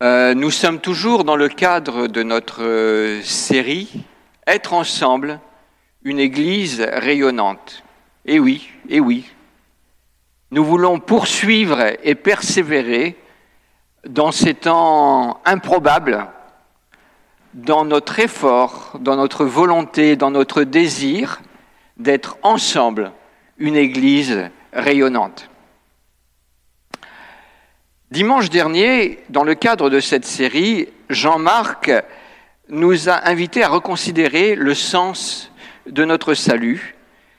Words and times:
Euh, 0.00 0.32
nous 0.32 0.52
sommes 0.52 0.78
toujours 0.78 1.24
dans 1.24 1.34
le 1.34 1.48
cadre 1.48 2.06
de 2.06 2.22
notre 2.22 2.62
euh, 2.62 3.20
série 3.22 4.04
Être 4.46 4.72
ensemble, 4.72 5.40
une 6.04 6.20
Église 6.20 6.86
rayonnante. 6.92 7.82
Et 8.24 8.38
oui, 8.38 8.70
et 8.88 9.00
oui, 9.00 9.28
nous 10.52 10.64
voulons 10.64 11.00
poursuivre 11.00 11.82
et 12.04 12.14
persévérer 12.14 13.16
dans 14.08 14.30
ces 14.30 14.54
temps 14.54 15.40
improbables, 15.44 16.28
dans 17.54 17.84
notre 17.84 18.20
effort, 18.20 18.96
dans 19.00 19.16
notre 19.16 19.44
volonté, 19.44 20.14
dans 20.14 20.30
notre 20.30 20.62
désir 20.62 21.40
d'être 21.96 22.38
ensemble 22.42 23.10
une 23.56 23.74
Église 23.74 24.48
rayonnante. 24.72 25.47
Dimanche 28.10 28.48
dernier, 28.48 29.18
dans 29.28 29.44
le 29.44 29.54
cadre 29.54 29.90
de 29.90 30.00
cette 30.00 30.24
série, 30.24 30.88
Jean-Marc 31.10 31.92
nous 32.70 33.10
a 33.10 33.28
invités 33.28 33.62
à 33.62 33.68
reconsidérer 33.68 34.54
le 34.54 34.72
sens 34.72 35.52
de 35.86 36.06
notre 36.06 36.32
salut, 36.32 36.96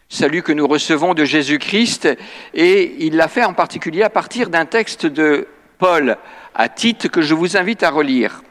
salut 0.10 0.44
que 0.44 0.52
nous 0.52 0.68
recevons 0.68 1.16
de 1.16 1.26
Jésus-Christ, 1.26 2.16
et 2.54 3.04
il 3.04 3.16
l'a 3.16 3.28
fait 3.28 3.44
en 3.44 3.56
particulier 3.56 4.04
à 4.04 4.12
partir 4.12 4.52
d'un 4.52 4.66
texte 4.66 5.08
de 5.08 5.48
Paul 5.80 6.18
à 6.54 6.70
Tite 6.70 7.10
que 7.10 7.24
je 7.24 7.34
vous 7.34 7.58
invite 7.58 7.82
à 7.82 7.90
relire. 7.90 8.44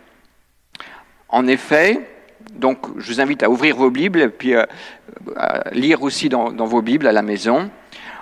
En 1.29 1.47
effet, 1.47 2.01
donc 2.51 2.79
je 2.98 3.12
vous 3.12 3.21
invite 3.21 3.45
à 3.45 3.51
ouvrir 3.51 3.77
vos 3.77 3.93
Bibles 3.93 4.33
puis 4.33 4.57
euh, 4.57 4.65
à 5.37 5.71
lire 5.71 6.03
aussi 6.03 6.29
dans 6.29 6.51
vos 6.51 6.83
Bibles 6.83 7.07
à 7.07 7.12
la 7.12 7.23
maison. 7.23 7.71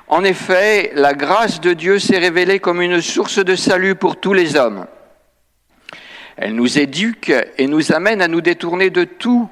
En 0.08 0.22
effet, 0.22 0.92
la 0.94 1.14
grâce 1.14 1.60
de 1.60 1.72
Dieu 1.72 1.98
s'est 1.98 2.18
révélée 2.18 2.60
comme 2.60 2.80
une 2.80 3.00
source 3.00 3.44
de 3.44 3.56
salut 3.56 3.96
pour 3.96 4.20
tous 4.20 4.34
les 4.34 4.56
hommes. 4.56 4.86
Elle 6.36 6.54
nous 6.54 6.78
éduque 6.78 7.32
et 7.58 7.66
nous 7.66 7.92
amène 7.92 8.22
à 8.22 8.28
nous 8.28 8.40
détourner 8.40 8.90
de 8.90 9.04
tout 9.04 9.48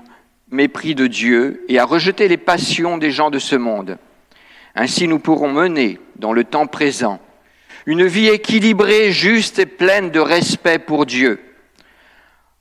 mépris 0.51 0.95
de 0.95 1.09
Dieu 1.09 1.65
et 1.69 1.79
à 1.79 1.85
rejeter 1.85 2.29
les 2.29 2.37
passions 2.37 2.99
des 2.99 3.11
gens 3.11 3.31
de 3.31 3.41
ce 3.41 3.57
monde. 3.57 3.99
Ainsi 4.77 5.09
nous 5.09 5.19
pourrons 5.19 5.51
mener, 5.51 5.99
dans 6.17 6.33
le 6.33 6.45
temps 6.45 6.67
présent, 6.67 7.21
une 7.87 8.07
vie 8.07 8.29
équilibrée, 8.29 9.11
juste 9.11 9.59
et 9.59 9.67
pleine 9.67 10.11
de 10.11 10.21
respect 10.21 10.79
pour 10.79 11.05
Dieu. 11.05 11.41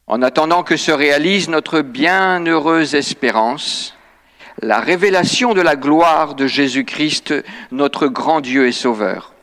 En 0.08 0.22
attendant 0.22 0.64
que 0.64 0.78
se 0.78 0.92
réalise 0.92 1.48
notre 1.48 1.82
bienheureuse 1.82 2.96
espérance, 2.96 3.96
la 4.62 4.80
révélation 4.80 5.54
de 5.54 5.62
la 5.62 5.76
gloire 5.76 6.36
de 6.36 6.48
Jésus-Christ, 6.48 7.34
notre 7.72 8.08
grand 8.08 8.42
Dieu 8.42 8.68
et 8.68 8.72
Sauveur. 8.72 9.34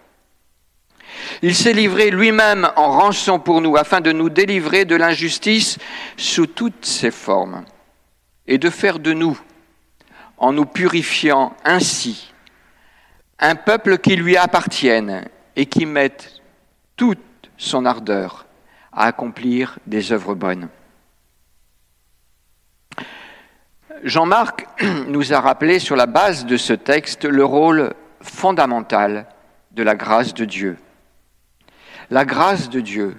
Il 1.43 1.55
s'est 1.55 1.73
livré 1.73 2.11
lui-même 2.11 2.69
en 2.77 2.91
rançon 2.91 3.39
pour 3.39 3.61
nous 3.61 3.77
afin 3.77 4.01
de 4.01 4.13
nous 4.13 4.31
délivrer 4.31 4.85
de 4.85 4.97
l'injustice 4.97 5.79
sous 6.17 6.47
toutes 6.47 6.85
ses 6.85 7.11
formes 7.11 7.65
et 8.47 8.59
de 8.59 8.71
faire 8.71 8.99
de 8.99 9.13
nous, 9.13 9.39
en 10.39 10.53
nous 10.53 10.67
purifiant 10.67 11.55
ainsi, 11.65 12.33
un 13.39 13.55
peuple 13.55 13.99
qui 13.99 14.17
lui 14.17 14.37
appartienne 14.37 15.29
et 15.57 15.67
qui 15.67 15.87
mette 15.87 16.41
toute 16.97 17.19
son 17.57 17.85
ardeur 17.85 18.47
à 18.93 19.05
accomplir 19.05 19.79
des 19.87 20.13
œuvres 20.13 20.35
bonnes. 20.35 20.69
Jean-Marc 24.03 24.67
nous 25.09 25.33
a 25.33 25.41
rappelé 25.41 25.79
sur 25.79 25.97
la 25.97 26.07
base 26.07 26.47
de 26.47 26.57
ce 26.57 26.73
texte 26.73 27.25
le 27.25 27.45
rôle 27.45 27.93
fondamental 28.23 29.27
de 29.73 29.83
la 29.83 29.95
grâce 29.95 30.35
de 30.35 30.45
Dieu. 30.45 30.79
La 32.11 32.25
grâce 32.25 32.71
de 32.71 32.81
Dieu, 32.81 33.17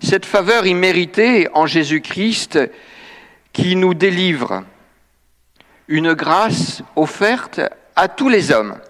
cette 0.00 0.26
faveur 0.26 0.66
imméritée 0.66 1.48
en 1.54 1.66
Jésus-Christ 1.66 2.58
qui 3.52 3.76
nous 3.76 3.94
délivre, 3.94 4.64
une 5.86 6.14
grâce 6.14 6.82
offerte 6.96 7.60
à 7.94 8.08
tous 8.08 8.28
les 8.28 8.52
hommes 8.52 8.80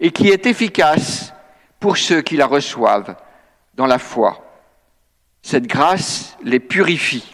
et 0.00 0.10
qui 0.10 0.28
est 0.28 0.46
efficace 0.46 1.32
pour 1.80 1.96
ceux 1.98 2.22
qui 2.22 2.36
la 2.36 2.46
reçoivent 2.46 3.16
dans 3.74 3.86
la 3.86 3.98
foi. 3.98 4.40
Cette 5.42 5.66
grâce 5.66 6.36
les 6.42 6.60
purifie. 6.60 7.33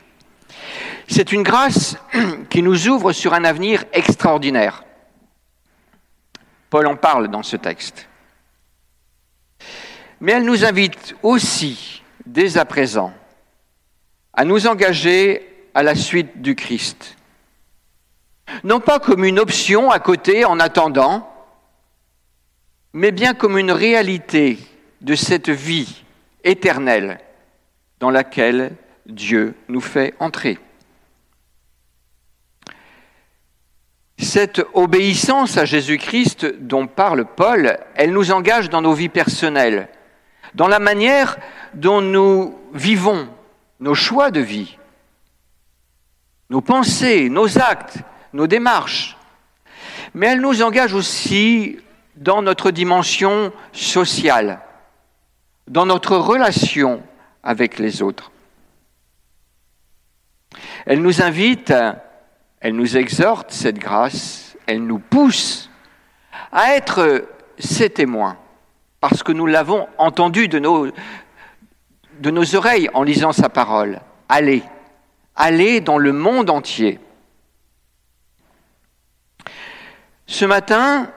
C'est 1.11 1.33
une 1.33 1.43
grâce 1.43 1.97
qui 2.51 2.63
nous 2.63 2.87
ouvre 2.89 3.13
sur 3.13 3.35
un 3.35 3.43
avenir 3.43 3.85
extraordinaire. 3.93 4.85
Paul 6.71 6.87
en 6.87 6.95
parle 6.95 7.27
dans 7.29 7.43
ce 7.43 7.57
texte. 7.57 8.09
Mais 10.21 10.33
elle 10.33 10.45
nous 10.45 10.65
invite 10.65 11.17
aussi, 11.25 12.05
dès 12.25 12.59
à 12.59 12.65
présent, 12.65 13.13
à 14.33 14.45
nous 14.45 14.69
engager 14.69 15.67
à 15.75 15.83
la 15.83 15.97
suite 15.97 16.43
du 16.43 16.55
Christ. 16.55 17.17
Non 18.63 18.79
pas 18.79 19.01
comme 19.01 19.25
une 19.25 19.41
option 19.41 19.91
à 19.91 19.99
côté 19.99 20.45
en 20.45 20.61
attendant, 20.61 21.29
mais 22.93 23.11
bien 23.11 23.35
comme 23.35 23.59
une 23.59 23.73
réalité 23.73 24.59
de 25.01 25.17
cette 25.17 25.51
vie 25.51 26.05
éternelle 26.45 27.19
dans 27.99 28.11
laquelle 28.11 28.77
Dieu 29.07 29.57
nous 29.69 29.81
fait 29.81 30.15
entrer. 30.21 30.61
Cette 34.21 34.61
obéissance 34.75 35.57
à 35.57 35.65
Jésus-Christ 35.65 36.45
dont 36.61 36.87
parle 36.87 37.25
Paul, 37.25 37.79
elle 37.95 38.13
nous 38.13 38.33
engage 38.33 38.69
dans 38.69 38.83
nos 38.83 38.93
vies 38.93 39.09
personnelles, 39.09 39.89
dans 40.55 40.69
la 40.69 40.79
manière 40.79 41.39
dont 41.73 42.03
nous 42.03 42.59
vivons 42.75 43.29
nos 43.81 43.95
choix 43.95 44.31
de 44.31 44.41
vie, 44.41 44.77
nos 46.51 46.61
pensées, 46.61 47.31
nos 47.31 47.59
actes, 47.59 47.97
nos 48.35 48.47
démarches. 48.47 49.17
Mais 50.13 50.27
elle 50.27 50.43
nous 50.43 50.61
engage 50.61 50.93
aussi 50.93 51.79
dans 52.15 52.43
notre 52.43 52.71
dimension 52.71 53.53
sociale, 53.73 54.61
dans 55.67 55.87
notre 55.87 56.19
relation 56.19 57.03
avec 57.43 57.79
les 57.79 58.03
autres. 58.03 58.31
Elle 60.85 61.01
nous 61.01 61.23
invite 61.23 61.73
elle 62.61 62.75
nous 62.75 62.97
exhorte, 62.97 63.53
cette 63.53 63.79
grâce, 63.79 64.57
elle 64.67 64.85
nous 64.85 64.99
pousse 64.99 65.71
à 66.53 66.75
être 66.75 67.27
ses 67.59 67.91
témoins, 67.91 68.37
parce 69.01 69.23
que 69.23 69.33
nous 69.33 69.47
l'avons 69.47 69.89
entendu 69.99 70.49
de 70.49 70.59
nos, 70.59 70.89
de 72.21 72.31
nos 72.31 72.55
oreilles 72.55 72.91
en 72.93 73.03
lisant 73.03 73.33
sa 73.33 73.49
parole. 73.49 74.01
Allez, 74.29 74.63
allez 75.35 75.81
dans 75.81 75.99
le 75.99 76.13
monde 76.13 76.51
entier. 76.51 77.01
Ce 80.27 80.45
matin, 80.45 81.11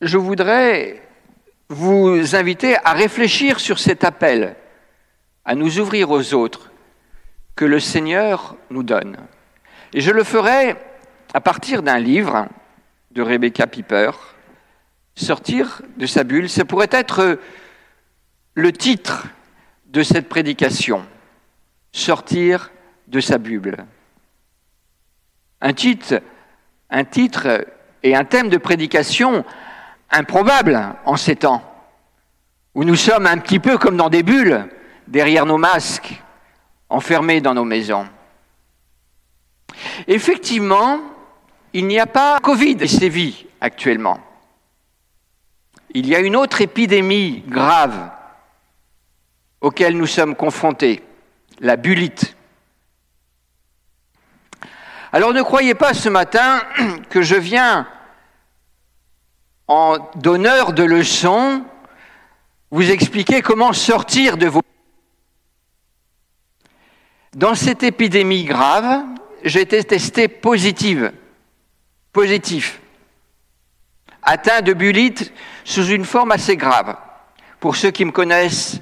je 0.00 0.18
voudrais 0.18 1.02
vous 1.68 2.34
inviter 2.34 2.76
à 2.84 2.92
réfléchir 2.92 3.60
sur 3.60 3.78
cet 3.78 4.04
appel, 4.04 4.56
à 5.44 5.54
nous 5.54 5.78
ouvrir 5.78 6.10
aux 6.10 6.34
autres 6.34 6.70
que 7.56 7.64
le 7.64 7.80
Seigneur 7.80 8.56
nous 8.70 8.82
donne. 8.82 9.16
Et 9.94 10.00
je 10.00 10.10
le 10.10 10.22
ferai 10.22 10.76
à 11.32 11.40
partir 11.40 11.82
d'un 11.82 11.98
livre 11.98 12.46
de 13.10 13.22
Rebecca 13.22 13.66
Piper, 13.66 14.10
Sortir 15.14 15.82
de 15.96 16.06
sa 16.06 16.24
bulle. 16.24 16.48
Ça 16.48 16.64
pourrait 16.64 16.90
être 16.92 17.40
le 18.54 18.72
titre 18.72 19.26
de 19.86 20.02
cette 20.02 20.28
prédication, 20.28 21.04
Sortir 21.90 22.70
de 23.08 23.20
sa 23.20 23.38
bulle. 23.38 23.78
Un 25.60 25.72
titre, 25.72 26.20
un 26.90 27.04
titre 27.04 27.66
et 28.02 28.14
un 28.14 28.24
thème 28.24 28.48
de 28.48 28.58
prédication 28.58 29.44
improbable 30.10 30.94
en 31.04 31.16
ces 31.16 31.36
temps, 31.36 31.62
où 32.74 32.84
nous 32.84 32.94
sommes 32.94 33.26
un 33.26 33.38
petit 33.38 33.58
peu 33.58 33.78
comme 33.78 33.96
dans 33.96 34.10
des 34.10 34.22
bulles, 34.22 34.68
derrière 35.08 35.46
nos 35.46 35.58
masques, 35.58 36.22
enfermés 36.90 37.40
dans 37.40 37.54
nos 37.54 37.64
maisons. 37.64 38.06
Effectivement, 40.06 41.00
il 41.72 41.86
n'y 41.86 41.98
a 41.98 42.06
pas 42.06 42.40
Covid 42.40 42.76
qui 42.76 42.88
sévit 42.88 43.46
actuellement. 43.60 44.20
Il 45.94 46.06
y 46.06 46.14
a 46.14 46.20
une 46.20 46.36
autre 46.36 46.60
épidémie 46.60 47.42
grave 47.46 48.10
auquel 49.60 49.96
nous 49.96 50.06
sommes 50.06 50.36
confrontés, 50.36 51.02
la 51.60 51.76
bullite. 51.76 52.36
Alors 55.12 55.32
ne 55.32 55.42
croyez 55.42 55.74
pas 55.74 55.94
ce 55.94 56.08
matin 56.08 56.60
que 57.10 57.22
je 57.22 57.36
viens 57.36 57.88
en 59.66 59.98
donneur 60.16 60.72
de 60.72 60.82
leçons 60.82 61.64
vous 62.70 62.90
expliquer 62.90 63.40
comment 63.42 63.72
sortir 63.72 64.36
de 64.36 64.46
vos... 64.46 64.62
Dans 67.34 67.54
cette 67.54 67.82
épidémie 67.82 68.44
grave, 68.44 69.04
j'ai 69.44 69.60
été 69.60 69.82
testé 69.84 70.28
positive, 70.28 71.12
positif, 72.12 72.80
atteint 74.22 74.62
de 74.62 74.72
bulite 74.72 75.32
sous 75.64 75.86
une 75.86 76.04
forme 76.04 76.32
assez 76.32 76.56
grave. 76.56 76.96
Pour 77.60 77.76
ceux 77.76 77.90
qui 77.90 78.04
me 78.04 78.12
connaissent 78.12 78.80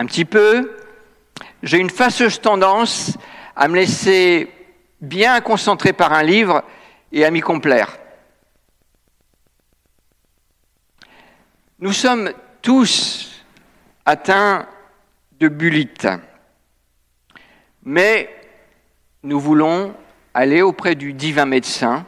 un 0.00 0.06
petit 0.06 0.24
peu. 0.24 0.78
J'ai 1.62 1.76
une 1.76 1.90
fâcheuse 1.90 2.40
tendance 2.40 3.18
à 3.54 3.68
me 3.68 3.76
laisser 3.76 4.50
bien 5.02 5.42
concentré 5.42 5.92
par 5.92 6.14
un 6.14 6.22
livre 6.22 6.64
et 7.12 7.22
à 7.22 7.30
m'y 7.30 7.42
complaire. 7.42 7.98
Nous 11.78 11.92
sommes 11.92 12.32
tous 12.62 13.44
atteints 14.06 14.66
de 15.38 15.48
bulite, 15.48 16.08
mais 17.84 18.39
nous 19.22 19.40
voulons 19.40 19.94
aller 20.34 20.62
auprès 20.62 20.94
du 20.94 21.12
divin 21.12 21.46
médecin 21.46 22.06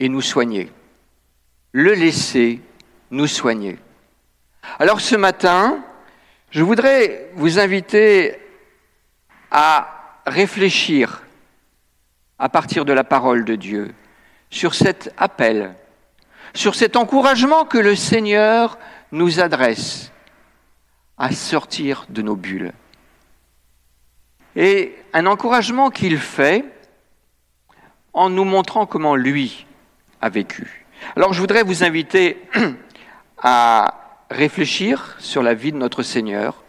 et 0.00 0.08
nous 0.08 0.22
soigner, 0.22 0.72
le 1.72 1.94
laisser 1.94 2.60
nous 3.10 3.26
soigner. 3.26 3.78
Alors 4.78 5.00
ce 5.00 5.16
matin, 5.16 5.84
je 6.50 6.62
voudrais 6.62 7.30
vous 7.34 7.58
inviter 7.58 8.38
à 9.50 10.20
réfléchir 10.26 11.22
à 12.38 12.48
partir 12.48 12.84
de 12.84 12.92
la 12.92 13.04
parole 13.04 13.44
de 13.44 13.56
Dieu 13.56 13.94
sur 14.50 14.74
cet 14.74 15.12
appel, 15.16 15.74
sur 16.54 16.74
cet 16.74 16.96
encouragement 16.96 17.64
que 17.64 17.78
le 17.78 17.96
Seigneur 17.96 18.78
nous 19.12 19.40
adresse 19.40 20.12
à 21.16 21.32
sortir 21.32 22.06
de 22.08 22.22
nos 22.22 22.36
bulles. 22.36 22.72
Et 24.60 24.96
un 25.12 25.26
encouragement 25.26 25.88
qu'il 25.88 26.18
fait 26.18 26.64
en 28.12 28.28
nous 28.28 28.42
montrant 28.42 28.86
comment 28.86 29.14
lui 29.14 29.66
a 30.20 30.30
vécu. 30.30 30.84
Alors 31.14 31.32
je 31.32 31.38
voudrais 31.38 31.62
vous 31.62 31.84
inviter 31.84 32.42
à 33.38 33.94
réfléchir 34.28 35.14
sur 35.20 35.44
la 35.44 35.54
vie 35.54 35.70
de 35.70 35.76
notre 35.76 36.02
Seigneur, 36.02 36.64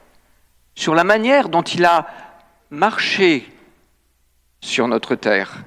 sur 0.76 0.94
la 0.94 1.04
manière 1.04 1.50
dont 1.50 1.64
il 1.64 1.84
a 1.84 2.06
marché 2.70 3.52
sur 4.62 4.88
notre 4.88 5.16
terre, 5.16 5.58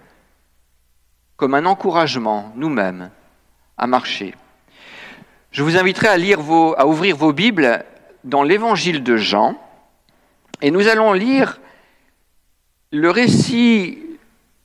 comme 1.34 1.54
un 1.54 1.66
encouragement 1.66 2.52
nous-mêmes 2.54 3.10
à 3.76 3.88
marcher. 3.88 4.36
Je 5.50 5.64
vous 5.64 5.76
inviterai 5.76 6.06
à, 6.06 6.18
lire 6.18 6.40
vos, 6.40 6.80
ouvrir 6.84 7.16
vos 7.16 7.32
Bibles 7.32 7.84
dans 8.22 8.44
l'évangile 8.44 9.02
de 9.02 9.16
Jean, 9.16 9.56
et 10.60 10.70
nous 10.70 10.86
allons 10.86 11.14
lire 11.14 11.58
le 12.92 13.10
récit 13.10 13.98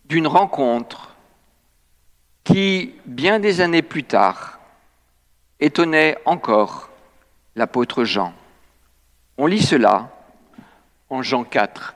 d'une 0.06 0.28
rencontre 0.28 1.16
qui, 2.44 2.94
bien 3.06 3.40
des 3.40 3.62
années 3.62 3.82
plus 3.82 4.04
tard, 4.04 4.60
étonnait 5.62 6.18
encore 6.26 6.90
l'apôtre 7.56 8.04
Jean. 8.04 8.34
On 9.38 9.48
lit 9.48 9.62
cela 9.62 10.12
en 11.10 11.22
Jean 11.22 11.46
4. 11.46 11.96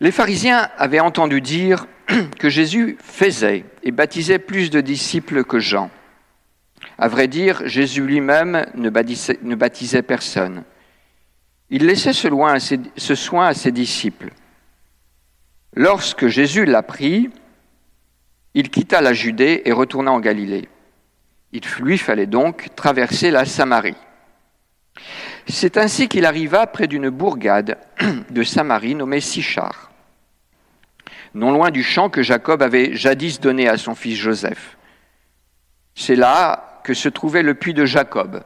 Les 0.00 0.10
pharisiens 0.10 0.70
avaient 0.78 1.00
entendu 1.00 1.42
dire 1.42 1.86
que 2.38 2.48
Jésus 2.48 2.96
faisait 3.00 3.66
et 3.82 3.92
baptisait 3.92 4.38
plus 4.38 4.70
de 4.70 4.80
disciples 4.80 5.44
que 5.44 5.58
Jean. 5.58 5.90
À 6.96 7.08
vrai 7.08 7.28
dire, 7.28 7.66
Jésus 7.66 8.02
lui-même 8.02 8.66
ne 8.74 8.88
baptisait, 9.54 10.02
personne. 10.02 10.64
Il 11.76 11.86
laissait 11.86 12.12
ce, 12.12 13.14
soin 13.16 13.46
à 13.48 13.52
ses 13.52 13.72
disciples. 13.72 14.30
Lorsque 15.74 16.28
Jésus 16.28 16.66
l'apprit, 16.66 17.30
il 18.54 18.70
quitta 18.70 19.00
la 19.00 19.12
Judée 19.12 19.62
et 19.64 19.72
retourna 19.72 20.12
en 20.12 20.20
Galilée. 20.20 20.68
Il 21.50 21.62
lui 21.80 21.98
fallait 21.98 22.28
donc 22.28 22.68
traverser 22.76 23.32
la 23.32 23.44
Samarie. 23.44 23.96
C'est 25.48 25.76
ainsi 25.76 26.08
qu'il 26.08 26.26
arriva 26.26 26.68
près 26.68 26.86
d'une 26.86 27.10
bourgade 27.10 27.76
de 28.30 28.44
Samarie 28.44 28.94
nommée 28.94 29.20
Sichar, 29.20 29.90
non 31.34 31.50
loin 31.50 31.72
du 31.72 31.82
champ 31.82 32.08
que 32.08 32.22
Jacob 32.22 32.62
avait 32.62 32.94
jadis 32.94 33.40
donné 33.40 33.68
à 33.68 33.78
son 33.78 33.96
fils 33.96 34.16
Joseph. 34.16 34.76
C'est 35.96 36.14
là 36.14 36.80
que 36.84 36.94
se 36.94 37.08
trouvait 37.08 37.42
le 37.42 37.54
puits 37.54 37.74
de 37.74 37.84
Jacob. 37.84 38.44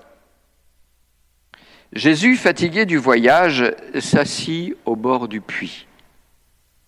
Jésus, 1.92 2.36
fatigué 2.36 2.84
du 2.84 2.98
voyage, 2.98 3.74
s'assit 3.98 4.76
au 4.84 4.94
bord 4.94 5.26
du 5.26 5.40
puits. 5.40 5.86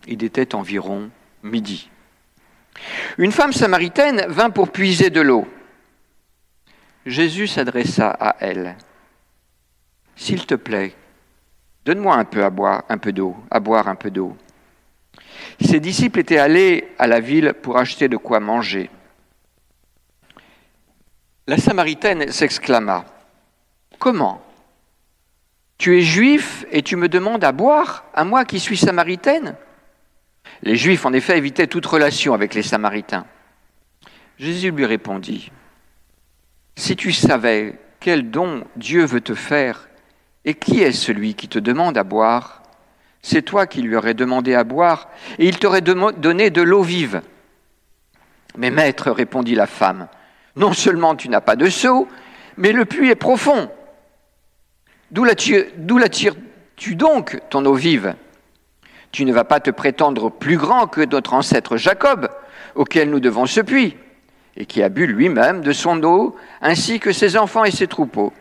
Il 0.07 0.23
était 0.23 0.53
environ 0.53 1.09
midi. 1.43 1.89
Une 3.17 3.31
femme 3.31 3.53
samaritaine 3.53 4.25
vint 4.27 4.51
pour 4.51 4.69
puiser 4.69 5.09
de 5.09 5.21
l'eau. 5.21 5.47
Jésus 7.05 7.47
s'adressa 7.47 8.09
à 8.11 8.35
elle. 8.39 8.75
S'il 10.15 10.45
te 10.45 10.55
plaît, 10.55 10.95
donne-moi 11.83 12.15
un 12.15 12.25
peu 12.25 12.43
à 12.43 12.51
boire, 12.51 12.83
un 12.89 12.99
peu 12.99 13.11
d'eau, 13.11 13.35
à 13.49 13.59
boire 13.59 13.87
un 13.87 13.95
peu 13.95 14.11
d'eau. 14.11 14.37
Ses 15.59 15.79
disciples 15.79 16.19
étaient 16.19 16.37
allés 16.37 16.89
à 16.99 17.07
la 17.07 17.19
ville 17.19 17.53
pour 17.61 17.77
acheter 17.77 18.07
de 18.07 18.17
quoi 18.17 18.39
manger. 18.39 18.89
La 21.47 21.57
Samaritaine 21.57 22.31
s'exclama 22.31 23.03
Comment 23.97 24.41
Tu 25.81 25.97
es 25.97 26.01
juif 26.03 26.63
et 26.71 26.83
tu 26.83 26.95
me 26.95 27.09
demandes 27.09 27.43
à 27.43 27.51
boire, 27.51 28.05
à 28.13 28.23
moi 28.23 28.45
qui 28.45 28.59
suis 28.59 28.77
samaritaine? 28.77 29.55
Les 30.61 30.75
Juifs, 30.75 31.07
en 31.07 31.11
effet, 31.11 31.39
évitaient 31.39 31.65
toute 31.65 31.87
relation 31.87 32.35
avec 32.35 32.53
les 32.53 32.61
Samaritains. 32.61 33.25
Jésus 34.37 34.69
lui 34.69 34.85
répondit 34.85 35.51
Si 36.75 36.95
tu 36.95 37.11
savais 37.11 37.79
quel 37.99 38.29
don 38.29 38.63
Dieu 38.75 39.05
veut 39.05 39.21
te 39.21 39.33
faire, 39.33 39.89
et 40.45 40.53
qui 40.53 40.83
est 40.83 40.91
celui 40.91 41.33
qui 41.33 41.47
te 41.47 41.57
demande 41.57 41.97
à 41.97 42.03
boire? 42.03 42.61
C'est 43.23 43.41
toi 43.41 43.65
qui 43.65 43.81
lui 43.81 43.95
aurais 43.95 44.13
demandé 44.13 44.53
à 44.53 44.63
boire, 44.63 45.09
et 45.39 45.47
il 45.47 45.57
t'aurait 45.57 45.81
donné 45.81 46.51
de 46.51 46.61
l'eau 46.61 46.83
vive. 46.83 47.23
Mais 48.55 48.69
maître, 48.69 49.09
répondit 49.09 49.55
la 49.55 49.65
femme, 49.65 50.09
non 50.55 50.73
seulement 50.73 51.15
tu 51.15 51.27
n'as 51.27 51.41
pas 51.41 51.55
de 51.55 51.69
seau, 51.69 52.07
mais 52.55 52.71
le 52.71 52.85
puits 52.85 53.09
est 53.09 53.15
profond. 53.15 53.71
D'où 55.11 55.25
la 55.25 55.35
tires-tu 55.35 56.95
donc 56.95 57.39
ton 57.49 57.65
eau 57.65 57.73
vive? 57.73 58.15
Tu 59.11 59.25
ne 59.25 59.33
vas 59.33 59.43
pas 59.43 59.59
te 59.59 59.69
prétendre 59.69 60.31
plus 60.31 60.57
grand 60.57 60.87
que 60.87 61.01
notre 61.01 61.33
ancêtre 61.33 61.75
Jacob, 61.75 62.29
auquel 62.75 63.09
nous 63.09 63.19
devons 63.19 63.45
ce 63.45 63.59
puits, 63.59 63.97
et 64.55 64.65
qui 64.65 64.81
a 64.81 64.89
bu 64.89 65.05
lui-même 65.05 65.61
de 65.61 65.73
son 65.73 66.01
eau, 66.03 66.37
ainsi 66.61 66.99
que 66.99 67.11
ses 67.11 67.35
enfants 67.35 67.65
et 67.65 67.71
ses 67.71 67.87
troupeaux. 67.87 68.31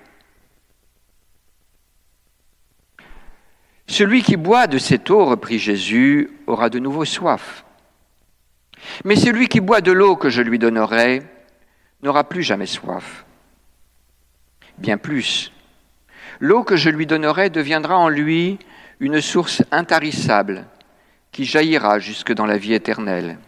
Celui 3.88 4.22
qui 4.22 4.36
boit 4.36 4.68
de 4.68 4.78
cette 4.78 5.10
eau, 5.10 5.24
reprit 5.24 5.58
Jésus, 5.58 6.30
aura 6.46 6.70
de 6.70 6.78
nouveau 6.78 7.04
soif. 7.04 7.64
Mais 9.04 9.16
celui 9.16 9.48
qui 9.48 9.58
boit 9.58 9.80
de 9.80 9.90
l'eau 9.90 10.14
que 10.14 10.30
je 10.30 10.40
lui 10.40 10.60
donnerai 10.60 11.22
n'aura 12.02 12.22
plus 12.22 12.44
jamais 12.44 12.66
soif. 12.66 13.26
Bien 14.78 14.96
plus, 14.96 15.52
l'eau 16.40 16.64
que 16.64 16.76
je 16.76 16.90
lui 16.90 17.06
donnerai 17.06 17.50
deviendra 17.50 17.96
en 17.96 18.08
lui 18.08 18.58
une 18.98 19.20
source 19.20 19.62
intarissable 19.70 20.66
qui 21.30 21.44
jaillira 21.44 21.98
jusque 21.98 22.32
dans 22.32 22.46
la 22.46 22.56
vie 22.56 22.74
éternelle. 22.74 23.38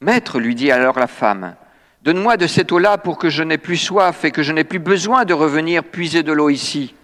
Maître, 0.00 0.38
lui 0.38 0.54
dit 0.54 0.70
alors 0.70 0.98
la 0.98 1.06
femme, 1.06 1.56
donne-moi 2.02 2.36
de 2.36 2.46
cette 2.46 2.70
eau-là 2.72 2.96
pour 2.96 3.18
que 3.18 3.28
je 3.28 3.42
n'ai 3.42 3.58
plus 3.58 3.76
soif 3.76 4.24
et 4.24 4.30
que 4.30 4.42
je 4.42 4.52
n'ai 4.52 4.64
plus 4.64 4.78
besoin 4.78 5.24
de 5.24 5.34
revenir 5.34 5.82
puiser 5.84 6.22
de 6.22 6.32
l'eau 6.32 6.48
ici. 6.48 6.94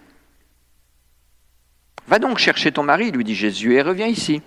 Va 2.07 2.19
donc 2.19 2.37
chercher 2.37 2.71
ton 2.71 2.83
mari, 2.83 3.11
lui 3.11 3.23
dit 3.23 3.35
Jésus, 3.35 3.75
et 3.75 3.81
reviens 3.81 4.07
ici. 4.07 4.41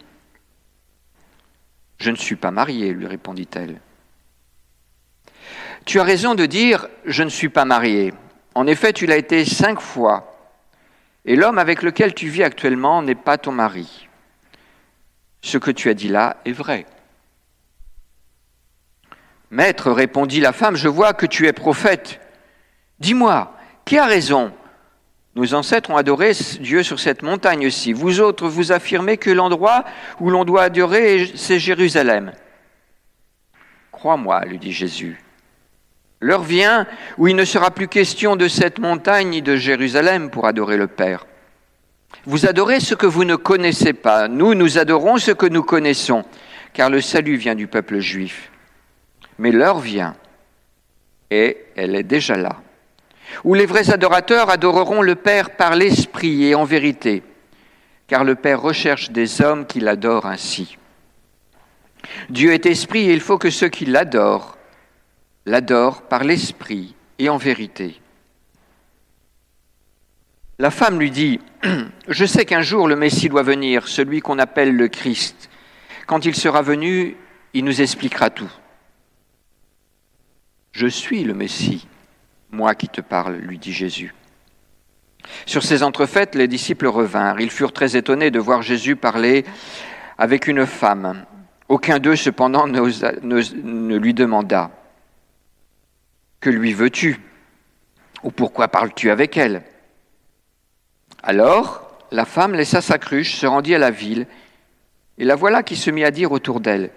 Je 1.99 2.11
ne 2.11 2.17
suis 2.17 2.37
pas 2.37 2.51
mariée, 2.51 2.95
lui 2.95 3.07
répondit-elle. 3.07 3.81
Tu 5.85 6.01
as 6.01 6.05
raison 6.05 6.35
de 6.35 6.47
dire 6.47 6.89
je 7.05 7.23
ne 7.23 7.29
suis 7.29 7.51
pas 7.51 7.67
mariée. 7.67 8.15
En 8.55 8.67
effet, 8.67 8.93
tu 8.93 9.07
l'as 9.07 9.17
été 9.17 9.45
cinq 9.45 9.81
fois, 9.81 10.37
et 11.25 11.37
l'homme 11.37 11.59
avec 11.59 11.83
lequel 11.83 12.15
tu 12.15 12.29
vis 12.29 12.43
actuellement 12.43 13.03
n'est 13.03 13.15
pas 13.15 13.39
ton 13.39 13.53
mari. 13.53 14.09
Ce 15.43 15.59
que 15.59 15.71
tu 15.71 15.89
as 15.89 15.95
dit 15.95 16.09
là 16.09 16.37
est 16.45 16.53
vrai. 16.53 16.87
Maître, 19.51 19.91
répondit 19.91 20.41
la 20.41 20.53
femme, 20.53 20.77
je 20.77 20.89
vois 20.89 21.13
que 21.13 21.27
tu 21.27 21.47
es 21.47 21.53
prophète. 21.53 22.21
Dis-moi, 22.99 23.57
qui 23.85 23.99
a 23.99 24.07
raison? 24.07 24.53
Nos 25.37 25.55
ancêtres 25.55 25.91
ont 25.91 25.97
adoré 25.97 26.33
Dieu 26.61 26.83
sur 26.83 26.99
cette 26.99 27.23
montagne-ci. 27.23 27.93
Vous 27.93 28.21
autres, 28.21 28.49
vous 28.49 28.73
affirmez 28.73 29.17
que 29.17 29.31
l'endroit 29.31 29.85
où 30.19 30.29
l'on 30.29 30.45
doit 30.45 30.65
adorer, 30.65 31.31
c'est 31.35 31.59
Jérusalem. 31.59 32.33
Crois-moi, 33.93 34.45
lui 34.45 34.59
dit 34.59 34.73
Jésus. 34.73 35.19
L'heure 36.21 36.43
vient 36.43 36.87
où 37.17 37.29
il 37.29 37.37
ne 37.37 37.47
sera 37.47 37.71
plus 37.71 37.89
question 37.89 38.37
de 38.37 38.47
cette 38.47 38.79
montagne 38.79 39.31
ni 39.31 39.43
de 39.43 39.57
Jérusalem 39.57 40.29
pour 40.31 40.47
adorer 40.47 40.77
le 40.77 40.87
Père. 40.87 41.27
Vous 42.27 42.45
adorez 42.45 42.81
ce 42.81 42.95
que 42.95 43.07
vous 43.07 43.25
ne 43.25 43.37
connaissez 43.37 43.95
pas. 43.95 44.29
Nous, 44.29 44.55
nous 44.55 44.77
adorons 44.77 45.17
ce 45.17 45.31
que 45.31 45.47
nous 45.47 45.63
connaissons, 45.63 46.25
car 46.75 46.91
le 46.91 47.01
salut 47.01 47.37
vient 47.37 47.55
du 47.55 47.67
peuple 47.67 48.01
juif. 48.01 48.51
Mais 49.39 49.51
l'heure 49.51 49.79
vient, 49.79 50.15
et 51.31 51.57
elle 51.77 51.95
est 51.95 52.03
déjà 52.03 52.37
là. 52.37 52.57
Où 53.45 53.55
les 53.55 53.65
vrais 53.65 53.91
adorateurs 53.91 54.51
adoreront 54.51 55.01
le 55.01 55.15
Père 55.15 55.57
par 55.57 55.75
l'Esprit 55.75 56.45
et 56.45 56.55
en 56.55 56.65
vérité, 56.65 57.23
car 58.09 58.25
le 58.25 58.35
Père 58.35 58.61
recherche 58.61 59.11
des 59.11 59.41
hommes 59.41 59.65
qui 59.65 59.81
l'adorent 59.81 60.27
ainsi. 60.27 60.77
Dieu 62.29 62.53
est 62.53 62.67
esprit 62.67 63.09
et 63.09 63.15
il 63.15 63.21
faut 63.21 63.39
que 63.39 63.51
ceux 63.51 63.69
qui 63.69 63.87
l'adorent 63.87 64.59
l'adorent 65.47 66.03
par 66.03 66.25
l'Esprit 66.25 66.95
et 67.19 67.29
en 67.29 67.37
vérité. 67.37 68.01
La 70.59 70.71
femme 70.71 70.99
lui 70.99 71.11
dit, 71.11 71.41
Je 72.09 72.25
sais 72.25 72.45
qu'un 72.45 72.63
jour 72.63 72.87
le 72.87 72.97
Messie 72.97 73.29
doit 73.29 73.43
venir, 73.43 73.89
celui 73.89 74.21
qu'on 74.21 74.39
appelle 74.39 74.77
le 74.77 74.89
Christ. 74.89 75.49
Quand 76.07 76.25
il 76.25 76.35
sera 76.35 76.63
venu, 76.63 77.17
il 77.55 77.65
nous 77.65 77.81
expliquera 77.81 78.31
tout. 78.31 78.51
Je 80.73 80.87
suis 80.87 81.25
le 81.25 81.35
Messie, 81.35 81.87
moi 82.51 82.75
qui 82.75 82.89
te 82.89 83.01
parle, 83.01 83.37
lui 83.37 83.59
dit 83.59 83.73
Jésus. 83.73 84.15
Sur 85.47 85.63
ces 85.63 85.83
entrefaites, 85.83 86.35
les 86.35 86.49
disciples 86.49 86.87
revinrent. 86.87 87.41
Ils 87.41 87.51
furent 87.51 87.73
très 87.73 87.97
étonnés 87.97 88.31
de 88.31 88.39
voir 88.39 88.63
Jésus 88.63 88.97
parler 88.97 89.45
avec 90.19 90.47
une 90.47 90.67
femme. 90.67 91.25
Aucun 91.69 91.99
d'eux, 91.99 92.17
cependant, 92.17 92.67
ne 92.67 93.97
lui 93.97 94.15
demanda 94.15 94.71
Que 96.41 96.51
lui 96.51 96.73
veux-tu? 96.73 97.21
Ou 98.23 98.31
pourquoi 98.31 98.69
parles-tu 98.69 99.11
avec 99.11 99.37
elle? 99.37 99.63
Alors, 101.23 101.99
la 102.11 102.25
femme 102.25 102.55
laissa 102.55 102.81
sa 102.81 102.99
cruche, 102.99 103.35
se 103.35 103.47
rendit 103.47 103.75
à 103.75 103.79
la 103.79 103.91
ville, 103.91 104.27
et 105.19 105.25
la 105.25 105.37
voilà 105.37 105.63
qui 105.63 105.77
se 105.77 105.91
mit 105.91 106.05
à 106.05 106.11
dire 106.11 106.33
autour 106.33 106.61
d'elle 106.61 106.91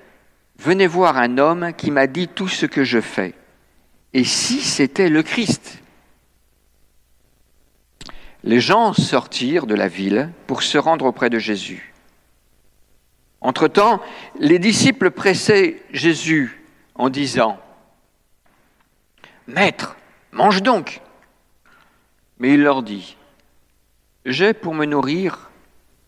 Venez 0.58 0.88
voir 0.88 1.18
un 1.18 1.38
homme 1.38 1.74
qui 1.76 1.92
m'a 1.92 2.08
dit 2.08 2.28
tout 2.28 2.48
ce 2.48 2.66
que 2.66 2.84
je 2.84 3.02
fais. 3.02 3.34
Et 4.14 4.24
si 4.24 4.62
c'était 4.62 5.10
le 5.10 5.24
Christ 5.24 5.82
Les 8.44 8.60
gens 8.60 8.94
sortirent 8.94 9.66
de 9.66 9.76
la 9.76 9.88
ville 9.88 10.30
pour 10.48 10.64
se 10.64 10.78
rendre 10.78 11.06
auprès 11.06 11.30
de 11.30 11.40
Jésus. 11.40 11.94
Entre-temps, 13.42 14.02
les 14.40 14.60
disciples 14.60 15.12
pressaient 15.12 15.82
Jésus 15.92 16.64
en 16.96 17.10
disant, 17.10 17.60
Maître, 19.48 19.96
mange 20.32 20.62
donc. 20.62 21.02
Mais 22.40 22.54
il 22.54 22.62
leur 22.62 22.84
dit, 22.84 23.18
J'ai 24.26 24.54
pour 24.54 24.74
me 24.74 24.86
nourrir 24.86 25.52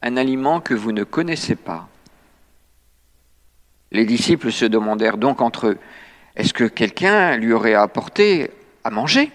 un 0.01 0.17
aliment 0.17 0.61
que 0.61 0.73
vous 0.73 0.91
ne 0.91 1.03
connaissez 1.03 1.55
pas. 1.55 1.87
Les 3.91 4.05
disciples 4.05 4.51
se 4.51 4.65
demandèrent 4.65 5.17
donc 5.17 5.41
entre 5.41 5.67
eux, 5.67 5.77
est-ce 6.35 6.53
que 6.53 6.65
quelqu'un 6.65 7.37
lui 7.37 7.53
aurait 7.53 7.75
apporté 7.75 8.51
à 8.83 8.89
manger? 8.89 9.31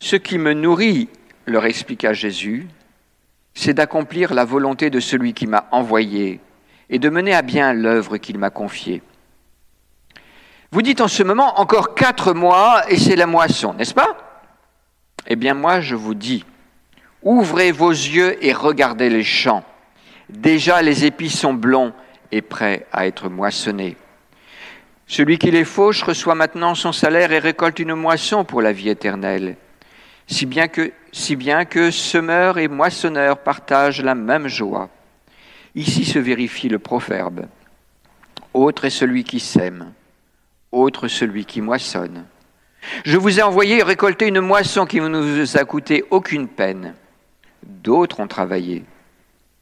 Ce 0.00 0.16
qui 0.16 0.38
me 0.38 0.52
nourrit, 0.52 1.08
leur 1.46 1.64
expliqua 1.64 2.12
Jésus, 2.12 2.68
c'est 3.54 3.74
d'accomplir 3.74 4.34
la 4.34 4.44
volonté 4.44 4.90
de 4.90 5.00
celui 5.00 5.34
qui 5.34 5.46
m'a 5.46 5.66
envoyé 5.72 6.40
et 6.90 6.98
de 6.98 7.08
mener 7.08 7.34
à 7.34 7.42
bien 7.42 7.72
l'œuvre 7.72 8.18
qu'il 8.18 8.38
m'a 8.38 8.50
confiée. 8.50 9.02
Vous 10.70 10.82
dites 10.82 11.00
en 11.00 11.08
ce 11.08 11.22
moment 11.22 11.60
encore 11.60 11.94
quatre 11.94 12.34
mois 12.34 12.82
et 12.90 12.98
c'est 12.98 13.16
la 13.16 13.26
moisson, 13.26 13.72
n'est-ce 13.72 13.94
pas? 13.94 14.16
Eh 15.26 15.36
bien 15.36 15.54
moi 15.54 15.80
je 15.80 15.94
vous 15.94 16.14
dis, 16.14 16.44
ouvrez 17.22 17.72
vos 17.72 17.90
yeux 17.90 18.42
et 18.44 18.52
regardez 18.52 19.08
les 19.08 19.24
champs. 19.24 19.64
Déjà 20.28 20.82
les 20.82 21.06
épis 21.06 21.30
sont 21.30 21.54
blonds 21.54 21.94
et 22.32 22.42
prêts 22.42 22.86
à 22.92 23.06
être 23.06 23.30
moissonnés. 23.30 23.96
Celui 25.06 25.38
qui 25.38 25.50
les 25.50 25.64
fauche 25.64 26.02
reçoit 26.02 26.34
maintenant 26.34 26.74
son 26.74 26.92
salaire 26.92 27.32
et 27.32 27.38
récolte 27.38 27.78
une 27.78 27.94
moisson 27.94 28.44
pour 28.44 28.60
la 28.60 28.72
vie 28.72 28.90
éternelle, 28.90 29.56
si 30.26 30.44
bien 30.44 30.68
que, 30.68 30.92
si 31.12 31.34
bien 31.34 31.64
que 31.64 31.90
semeur 31.90 32.58
et 32.58 32.68
moissonneur 32.68 33.38
partagent 33.38 34.02
la 34.02 34.14
même 34.14 34.48
joie. 34.48 34.90
Ici 35.74 36.04
se 36.04 36.18
vérifie 36.18 36.68
le 36.68 36.78
proverbe. 36.78 37.46
Autre 38.52 38.84
est 38.84 38.90
celui 38.90 39.24
qui 39.24 39.40
sème, 39.40 39.92
autre 40.72 41.08
celui 41.08 41.44
qui 41.44 41.60
moissonne. 41.60 42.24
Je 43.04 43.16
vous 43.16 43.38
ai 43.38 43.42
envoyé 43.42 43.82
récolter 43.82 44.28
une 44.28 44.40
moisson 44.40 44.86
qui 44.86 45.00
ne 45.00 45.18
vous 45.18 45.56
a 45.56 45.64
coûté 45.64 46.04
aucune 46.10 46.48
peine. 46.48 46.94
D'autres 47.62 48.20
ont 48.20 48.28
travaillé 48.28 48.84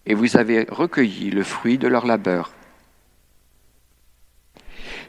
et 0.07 0.15
vous 0.15 0.37
avez 0.37 0.67
recueilli 0.71 1.31
le 1.31 1.43
fruit 1.43 1.79
de 1.79 1.89
leur 1.89 2.07
labeur. 2.07 2.53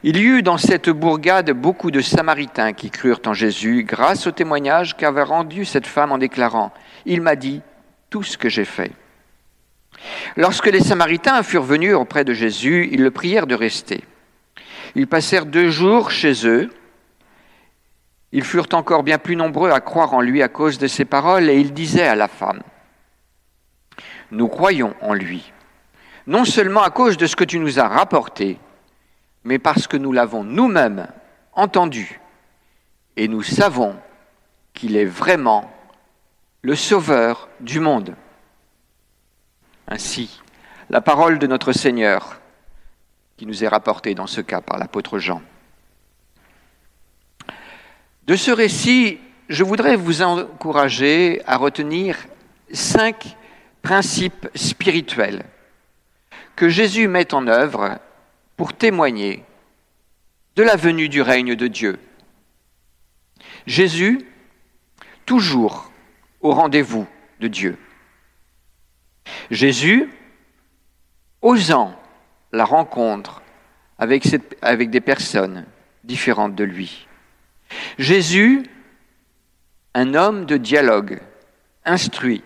Il 0.04 0.16
y 0.16 0.22
eut 0.22 0.42
dans 0.42 0.58
cette 0.58 0.90
bourgade 0.90 1.50
beaucoup 1.50 1.90
de 1.90 2.00
Samaritains 2.00 2.72
qui 2.72 2.90
crurent 2.90 3.20
en 3.26 3.34
Jésus 3.34 3.84
grâce 3.84 4.26
au 4.26 4.30
témoignage 4.30 4.96
qu'avait 4.96 5.22
rendu 5.22 5.64
cette 5.64 5.86
femme 5.86 6.12
en 6.12 6.18
déclarant 6.18 6.72
Il 7.04 7.20
m'a 7.20 7.34
dit 7.34 7.62
tout 8.10 8.22
ce 8.22 8.38
que 8.38 8.48
j'ai 8.48 8.64
fait. 8.64 8.92
Lorsque 10.36 10.66
les 10.66 10.80
Samaritains 10.80 11.42
furent 11.42 11.64
venus 11.64 11.94
auprès 11.94 12.24
de 12.24 12.32
Jésus, 12.32 12.88
ils 12.92 13.02
le 13.02 13.10
prièrent 13.10 13.48
de 13.48 13.56
rester. 13.56 14.04
Ils 14.98 15.06
passèrent 15.06 15.46
deux 15.46 15.70
jours 15.70 16.10
chez 16.10 16.46
eux. 16.46 16.70
Ils 18.32 18.44
furent 18.44 18.68
encore 18.72 19.04
bien 19.04 19.18
plus 19.18 19.36
nombreux 19.36 19.70
à 19.70 19.80
croire 19.80 20.12
en 20.12 20.20
lui 20.20 20.42
à 20.42 20.48
cause 20.48 20.76
de 20.76 20.86
ses 20.86 21.06
paroles, 21.06 21.48
et 21.48 21.58
ils 21.58 21.72
disaient 21.72 22.06
à 22.06 22.14
la 22.16 22.28
femme 22.28 22.60
nous 24.30 24.48
croyons 24.48 24.94
en 25.00 25.14
lui, 25.14 25.52
non 26.26 26.44
seulement 26.44 26.82
à 26.82 26.90
cause 26.90 27.16
de 27.16 27.26
ce 27.26 27.36
que 27.36 27.44
tu 27.44 27.58
nous 27.58 27.78
as 27.78 27.88
rapporté, 27.88 28.58
mais 29.44 29.58
parce 29.58 29.86
que 29.86 29.96
nous 29.96 30.12
l'avons 30.12 30.44
nous-mêmes 30.44 31.06
entendu 31.54 32.20
et 33.16 33.28
nous 33.28 33.42
savons 33.42 33.96
qu'il 34.74 34.96
est 34.96 35.06
vraiment 35.06 35.70
le 36.62 36.74
Sauveur 36.74 37.48
du 37.60 37.80
monde. 37.80 38.14
Ainsi, 39.88 40.42
la 40.90 41.00
parole 41.00 41.38
de 41.38 41.46
notre 41.46 41.72
Seigneur, 41.72 42.37
qui 43.38 43.46
nous 43.46 43.62
est 43.62 43.68
rapportée 43.68 44.16
dans 44.16 44.26
ce 44.26 44.40
cas 44.40 44.60
par 44.60 44.78
l'apôtre 44.78 45.20
Jean. 45.20 45.40
De 48.26 48.34
ce 48.34 48.50
récit, 48.50 49.18
je 49.48 49.62
voudrais 49.62 49.94
vous 49.94 50.22
encourager 50.22 51.40
à 51.46 51.56
retenir 51.56 52.18
cinq 52.72 53.36
principe 53.80 54.48
spirituel 54.56 55.44
que 56.56 56.68
Jésus 56.68 57.06
met 57.06 57.32
en 57.32 57.46
œuvre 57.46 58.00
pour 58.56 58.72
témoigner 58.72 59.44
de 60.56 60.64
la 60.64 60.74
venue 60.74 61.08
du 61.08 61.22
règne 61.22 61.54
de 61.54 61.68
Dieu. 61.68 62.00
Jésus, 63.66 64.26
toujours 65.24 65.92
au 66.40 66.52
rendez-vous 66.52 67.06
de 67.38 67.46
Dieu. 67.46 67.78
Jésus, 69.50 70.10
osant 71.40 71.97
la 72.52 72.64
rencontre 72.64 73.42
avec, 73.98 74.90
des 74.90 75.00
personnes 75.00 75.66
différentes 76.04 76.54
de 76.54 76.64
lui. 76.64 77.06
Jésus, 77.98 78.64
un 79.94 80.14
homme 80.14 80.46
de 80.46 80.56
dialogue, 80.56 81.20
instruit, 81.84 82.44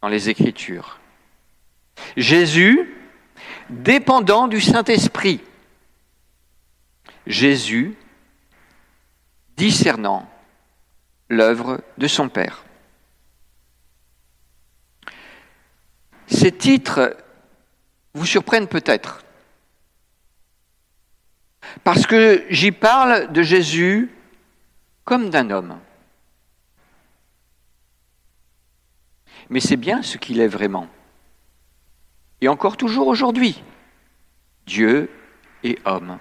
dans 0.00 0.08
les 0.08 0.28
Écritures. 0.28 1.00
Jésus, 2.16 2.94
dépendant 3.70 4.48
du 4.48 4.60
Saint-Esprit. 4.60 5.40
Jésus, 7.26 7.94
discernant 9.56 10.28
l'œuvre 11.28 11.80
de 11.98 12.06
son 12.06 12.28
Père. 12.28 12.64
Ces 16.26 16.52
titres 16.52 17.16
vous 18.14 18.26
surprennent 18.26 18.68
peut-être, 18.68 19.24
parce 21.82 22.06
que 22.06 22.44
j'y 22.50 22.72
parle 22.72 23.32
de 23.32 23.42
Jésus 23.42 24.10
comme 25.04 25.30
d'un 25.30 25.50
homme. 25.50 25.78
mais 29.50 29.60
c'est 29.60 29.76
bien 29.76 30.02
ce 30.02 30.18
qu'il 30.18 30.40
est 30.40 30.48
vraiment. 30.48 30.88
Et 32.40 32.48
encore 32.48 32.76
toujours 32.76 33.06
aujourd'hui, 33.06 33.62
Dieu 34.66 35.10
et 35.62 35.78
homme 35.84 36.18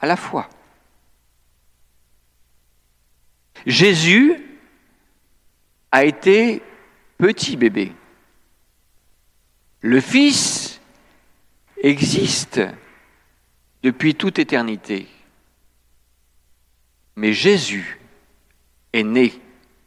à 0.00 0.06
la 0.06 0.16
fois. 0.16 0.48
Jésus 3.66 4.36
a 5.90 6.04
été 6.04 6.62
petit 7.18 7.56
bébé. 7.56 7.92
Le 9.80 10.00
Fils 10.00 10.67
existe 11.82 12.60
depuis 13.82 14.14
toute 14.14 14.38
éternité. 14.38 15.06
Mais 17.16 17.32
Jésus 17.32 18.00
est 18.92 19.02
né. 19.02 19.32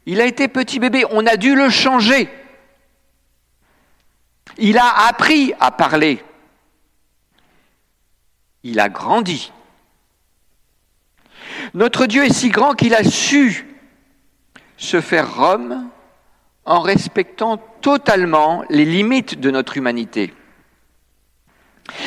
Il 0.06 0.20
a 0.22 0.26
été 0.26 0.48
petit 0.48 0.80
bébé. 0.80 1.06
On 1.12 1.26
a 1.26 1.38
dû 1.38 1.56
le 1.56 1.70
changer. 1.70 2.30
Il 4.58 4.78
a 4.78 5.08
appris 5.08 5.54
à 5.60 5.72
parler. 5.72 6.24
Il 8.64 8.80
a 8.80 8.90
grandi. 8.90 9.52
Notre 11.74 12.06
Dieu 12.06 12.26
est 12.26 12.34
si 12.34 12.50
grand 12.50 12.74
qu'il 12.74 12.94
a 12.96 13.04
su 13.04 13.66
se 14.78 15.00
faire 15.00 15.40
homme 15.40 15.90
en 16.66 16.82
respectant 16.82 17.58
totalement 17.82 18.64
les 18.70 18.86
limites 18.86 19.40
de 19.40 19.52
notre 19.52 19.78
humanité. 19.78 20.34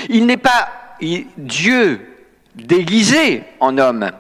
Il 0.08 0.26
n'est 0.26 0.36
pas 0.36 0.96
Dieu 1.36 2.00
déguisé 2.54 3.42
en 3.60 3.78
homme, 3.78 4.10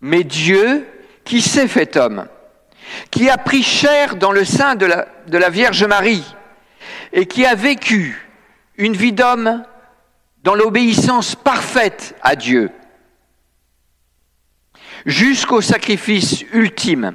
mais 0.00 0.24
Dieu 0.24 0.86
qui 1.24 1.40
s'est 1.40 1.68
fait 1.68 1.96
homme, 1.96 2.26
qui 3.10 3.30
a 3.30 3.38
pris 3.38 3.62
chair 3.62 4.16
dans 4.16 4.32
le 4.32 4.44
sein 4.44 4.74
de 4.74 4.86
la, 4.86 5.50
Vierge 5.50 5.84
Marie 5.84 6.24
et 7.12 7.26
qui 7.26 7.46
a 7.46 7.54
vécu 7.54 8.26
une 8.76 8.94
vie 8.94 9.12
d'homme 9.12 9.64
dans 10.42 10.54
l'obéissance 10.54 11.36
parfaite 11.36 12.16
à 12.22 12.34
Dieu, 12.34 12.70
jusqu'au 15.06 15.60
sacrifice 15.60 16.44
ultime 16.52 17.14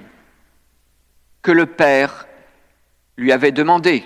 que 1.41 1.51
le 1.51 1.65
Père 1.65 2.27
lui 3.17 3.31
avait 3.31 3.51
demandé. 3.51 4.05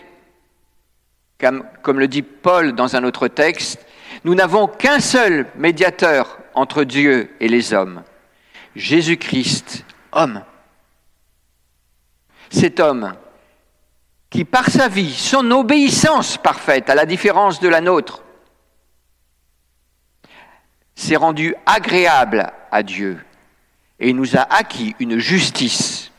Comme, 1.41 1.99
le 1.99 2.07
dit 2.07 2.21
Paul 2.21 2.73
dans 2.73 2.95
un 2.95 3.03
autre 3.03 3.27
texte, 3.27 3.83
nous 4.23 4.35
n'avons 4.35 4.67
qu'un 4.67 4.99
seul 4.99 5.47
médiateur 5.55 6.37
entre 6.53 6.83
Dieu 6.83 7.31
et 7.39 7.47
les 7.47 7.73
hommes, 7.73 8.03
Jésus-Christ, 8.75 9.83
homme. 10.11 10.43
Cet 12.51 12.79
homme 12.79 13.15
qui, 14.29 14.45
par 14.45 14.69
sa 14.69 14.87
vie, 14.87 15.13
son 15.13 15.49
obéissance 15.51 16.37
parfaite, 16.37 16.89
à 16.89 16.95
la 16.95 17.05
différence 17.05 17.59
de 17.59 17.69
la 17.69 17.81
nôtre, 17.81 18.23
s'est 20.93 21.15
rendu 21.15 21.55
agréable 21.65 22.51
à 22.71 22.83
Dieu 22.83 23.19
et 23.99 24.13
nous 24.13 24.37
a 24.37 24.41
acquis 24.41 24.95
une 24.99 25.17
justice 25.17 26.11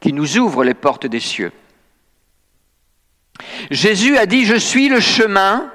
qui 0.00 0.12
nous 0.12 0.38
ouvre 0.38 0.64
les 0.64 0.74
portes 0.74 1.06
des 1.06 1.20
cieux. 1.20 1.52
Jésus 3.70 4.16
a 4.16 4.26
dit, 4.26 4.44
je 4.44 4.54
suis 4.54 4.88
le 4.88 5.00
chemin, 5.00 5.70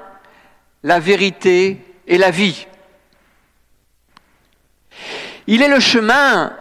la 0.82 1.00
vérité 1.00 1.80
et 2.06 2.18
la 2.18 2.30
vie. 2.30 2.66
Il 5.46 5.62
est 5.62 5.68
le 5.68 5.80
chemin 5.80 6.56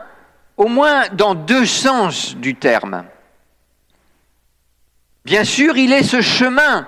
au 0.58 0.68
moins 0.68 1.08
dans 1.10 1.36
deux 1.36 1.66
sens 1.66 2.36
du 2.36 2.56
terme. 2.56 3.06
Bien 5.26 5.44
sûr, 5.44 5.78
il 5.78 5.94
est 5.94 6.04
ce 6.04 6.22
chemin 6.22 6.88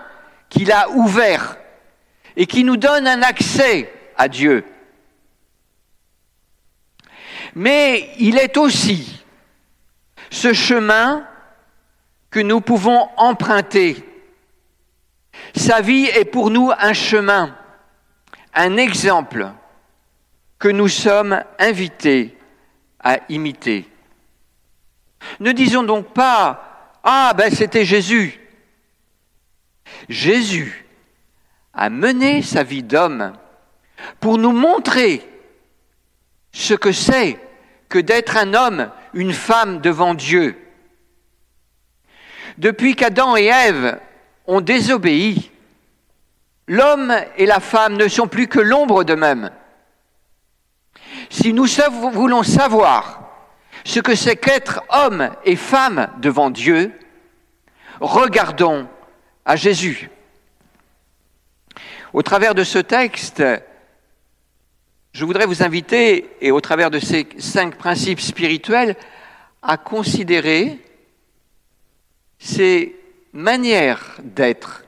qu'il 0.50 0.72
a 0.72 0.90
ouvert 0.90 1.58
et 2.36 2.46
qui 2.48 2.64
nous 2.64 2.78
donne 2.78 3.08
un 3.08 3.22
accès 3.22 3.94
à 4.18 4.28
Dieu. 4.28 4.66
Mais 7.56 8.12
il 8.18 8.38
est 8.38 8.58
aussi 8.58 9.24
ce 10.30 10.54
chemin 10.54 11.28
que 12.32 12.40
nous 12.40 12.62
pouvons 12.62 13.10
emprunter. 13.18 14.04
Sa 15.56 15.82
vie 15.82 16.06
est 16.06 16.26
pour 16.26 16.50
nous 16.50 16.72
un 16.78 16.94
chemin, 16.94 17.56
un 18.54 18.78
exemple 18.78 19.52
que 20.58 20.70
nous 20.70 20.88
sommes 20.88 21.44
invités 21.60 22.38
à 23.04 23.20
imiter. 23.30 23.88
Ne 25.40 25.52
disons 25.52 25.84
donc 25.84 26.14
pas 26.14 27.00
Ah, 27.04 27.34
ben 27.36 27.54
c'était 27.54 27.86
Jésus. 27.86 28.40
Jésus 30.08 30.86
a 31.74 31.90
mené 31.90 32.42
sa 32.42 32.64
vie 32.64 32.84
d'homme 32.84 33.34
pour 34.20 34.38
nous 34.38 34.52
montrer 34.52 35.28
ce 36.52 36.74
que 36.74 36.92
c'est 36.92 37.40
que 37.90 38.00
d'être 38.00 38.38
un 38.38 38.54
homme, 38.54 38.92
une 39.14 39.34
femme 39.34 39.82
devant 39.82 40.14
Dieu. 40.14 40.61
Depuis 42.58 42.96
qu'Adam 42.96 43.36
et 43.36 43.46
Ève 43.46 44.00
ont 44.48 44.62
désobéi, 44.62 45.52
l'homme 46.68 47.14
et 47.38 47.46
la 47.46 47.60
femme 47.60 47.96
ne 47.96 48.08
sont 48.08 48.28
plus 48.28 48.48
que 48.48 48.60
l'ombre 48.60 49.04
d'eux-mêmes. 49.04 49.52
Si 51.30 51.54
nous 51.54 51.68
voulons 52.14 52.44
savoir 52.44 53.22
ce 53.84 54.00
que 54.00 54.16
c'est 54.16 54.36
qu'être 54.36 54.84
homme 54.90 55.30
et 55.46 55.56
femme 55.56 56.10
devant 56.20 56.50
Dieu, 56.50 56.92
regardons 58.00 58.88
à 59.46 59.56
Jésus. 59.56 60.10
Au 62.14 62.22
travers 62.22 62.54
de 62.54 62.64
ce 62.64 62.80
texte, 62.80 63.44
je 65.14 65.26
voudrais 65.26 65.46
vous 65.46 65.64
inviter, 65.64 66.30
et 66.42 66.52
au 66.52 66.62
travers 66.62 66.90
de 66.90 67.00
ces 67.00 67.28
cinq 67.38 67.76
principes 67.76 68.20
spirituels, 68.20 68.96
à 69.62 69.78
considérer 69.78 70.80
ces 72.42 72.96
manières 73.34 74.18
d'être 74.24 74.84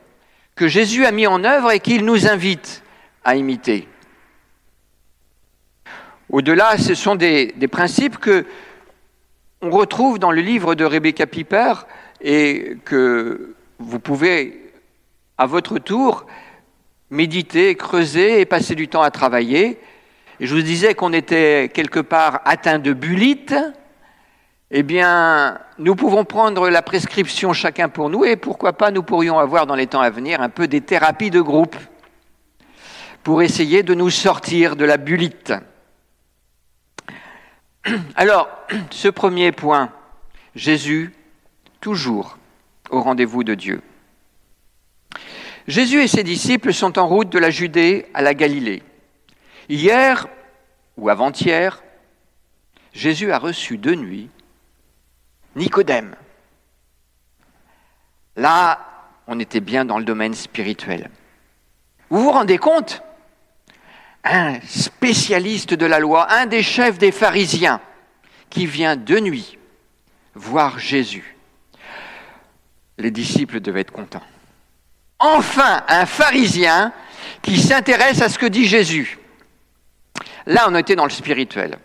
que 0.55 0.67
Jésus 0.67 1.05
a 1.05 1.11
mis 1.11 1.27
en 1.27 1.43
œuvre 1.43 1.71
et 1.71 1.79
qu'il 1.79 2.03
nous 2.03 2.27
invite 2.27 2.83
à 3.23 3.35
imiter. 3.35 3.87
Au-delà, 6.29 6.77
ce 6.77 6.95
sont 6.95 7.15
des, 7.15 7.53
des, 7.55 7.67
principes 7.67 8.17
que 8.17 8.45
on 9.61 9.69
retrouve 9.69 10.17
dans 10.17 10.31
le 10.31 10.41
livre 10.41 10.73
de 10.73 10.83
Rebecca 10.83 11.27
Piper 11.27 11.73
et 12.21 12.77
que 12.85 13.55
vous 13.77 13.99
pouvez, 13.99 14.73
à 15.37 15.45
votre 15.45 15.77
tour, 15.77 16.25
méditer, 17.11 17.75
creuser 17.75 18.41
et 18.41 18.45
passer 18.45 18.73
du 18.73 18.87
temps 18.87 19.03
à 19.03 19.11
travailler. 19.11 19.79
Je 20.39 20.53
vous 20.55 20.63
disais 20.63 20.95
qu'on 20.95 21.13
était 21.13 21.69
quelque 21.71 21.99
part 21.99 22.41
atteint 22.45 22.79
de 22.79 22.93
bulite. 22.93 23.55
Eh 24.71 24.81
bien, 24.81 25.59
nous 25.79 25.95
pouvons 25.95 26.23
prendre 26.25 26.69
la 26.69 26.81
prescription 26.81 27.53
chacun 27.53 27.89
pour 27.89 28.09
nous 28.09 28.25
et 28.25 28.36
pourquoi 28.36 28.73
pas 28.73 28.91
nous 28.91 29.03
pourrions 29.03 29.39
avoir 29.39 29.65
dans 29.65 29.75
les 29.75 29.88
temps 29.88 30.01
à 30.01 30.09
venir 30.09 30.41
un 30.41 30.49
peu 30.49 30.67
des 30.67 30.81
thérapies 30.81 31.31
de 31.31 31.41
groupe 31.41 31.75
pour 33.23 33.41
essayer 33.41 33.83
de 33.83 33.93
nous 33.93 34.09
sortir 34.09 34.75
de 34.75 34.86
la 34.86 34.97
bulite. 34.97 35.53
Alors, 38.15 38.49
ce 38.91 39.07
premier 39.07 39.51
point, 39.51 39.91
Jésus, 40.55 41.13
toujours 41.81 42.38
au 42.89 43.01
rendez-vous 43.01 43.43
de 43.43 43.55
Dieu. 43.55 43.81
Jésus 45.67 46.01
et 46.01 46.07
ses 46.07 46.23
disciples 46.23 46.73
sont 46.73 46.99
en 46.99 47.07
route 47.07 47.29
de 47.29 47.39
la 47.39 47.49
Judée 47.49 48.05
à 48.13 48.21
la 48.21 48.33
Galilée. 48.33 48.83
Hier 49.69 50.27
ou 50.97 51.09
avant-hier, 51.09 51.81
Jésus 52.91 53.31
a 53.31 53.39
reçu 53.39 53.77
de 53.77 53.95
nuit 53.95 54.29
Nicodème. 55.55 56.15
Là, 58.35 58.79
on 59.27 59.39
était 59.39 59.59
bien 59.59 59.85
dans 59.85 59.99
le 59.99 60.05
domaine 60.05 60.33
spirituel. 60.33 61.09
Vous 62.09 62.23
vous 62.23 62.31
rendez 62.31 62.57
compte? 62.57 63.01
Un 64.23 64.59
spécialiste 64.61 65.73
de 65.73 65.85
la 65.85 65.99
loi, 65.99 66.31
un 66.31 66.45
des 66.45 66.63
chefs 66.63 66.97
des 66.97 67.11
pharisiens, 67.11 67.81
qui 68.49 68.65
vient 68.65 68.95
de 68.95 69.19
nuit 69.19 69.57
voir 70.35 70.79
Jésus. 70.79 71.35
Les 72.97 73.11
disciples 73.11 73.59
devaient 73.59 73.81
être 73.81 73.91
contents. 73.91 74.23
Enfin, 75.19 75.83
un 75.87 76.05
pharisien 76.05 76.93
qui 77.41 77.59
s'intéresse 77.59 78.21
à 78.21 78.29
ce 78.29 78.39
que 78.39 78.45
dit 78.45 78.65
Jésus. 78.65 79.19
Là, 80.45 80.65
on 80.67 80.75
était 80.75 80.95
dans 80.95 81.05
le 81.05 81.09
spirituel. 81.09 81.77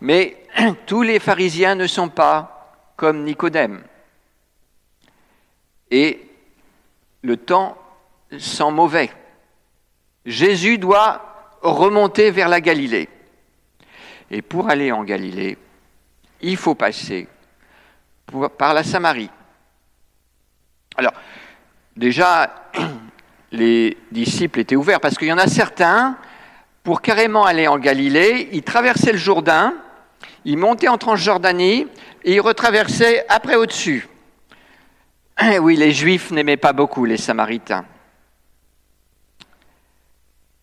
Mais 0.00 0.36
tous 0.86 1.02
les 1.02 1.18
pharisiens 1.18 1.74
ne 1.74 1.86
sont 1.86 2.08
pas 2.08 2.59
comme 3.00 3.24
Nicodème. 3.24 3.80
Et 5.90 6.20
le 7.22 7.38
temps 7.38 7.78
sent 8.38 8.70
mauvais. 8.70 9.10
Jésus 10.26 10.76
doit 10.76 11.56
remonter 11.62 12.30
vers 12.30 12.50
la 12.50 12.60
Galilée. 12.60 13.08
Et 14.30 14.42
pour 14.42 14.68
aller 14.68 14.92
en 14.92 15.02
Galilée, 15.02 15.56
il 16.42 16.58
faut 16.58 16.74
passer 16.74 17.26
par 18.58 18.74
la 18.74 18.84
Samarie. 18.84 19.30
Alors, 20.98 21.14
déjà, 21.96 22.70
les 23.50 23.96
disciples 24.12 24.60
étaient 24.60 24.76
ouverts 24.76 25.00
parce 25.00 25.16
qu'il 25.16 25.28
y 25.28 25.32
en 25.32 25.38
a 25.38 25.46
certains 25.46 26.18
pour 26.82 27.00
carrément 27.00 27.46
aller 27.46 27.66
en 27.66 27.78
Galilée, 27.78 28.50
il 28.52 28.62
traversait 28.62 29.12
le 29.12 29.18
Jourdain, 29.18 29.72
il 30.44 30.56
montait 30.56 30.88
en 30.88 30.98
Transjordanie 30.98 31.86
et 32.24 32.34
il 32.34 32.40
retraversait 32.40 33.24
après 33.28 33.56
au-dessus. 33.56 34.08
Oui, 35.60 35.76
les 35.76 35.92
Juifs 35.92 36.30
n'aimaient 36.30 36.56
pas 36.56 36.72
beaucoup 36.72 37.04
les 37.04 37.16
Samaritains. 37.16 37.86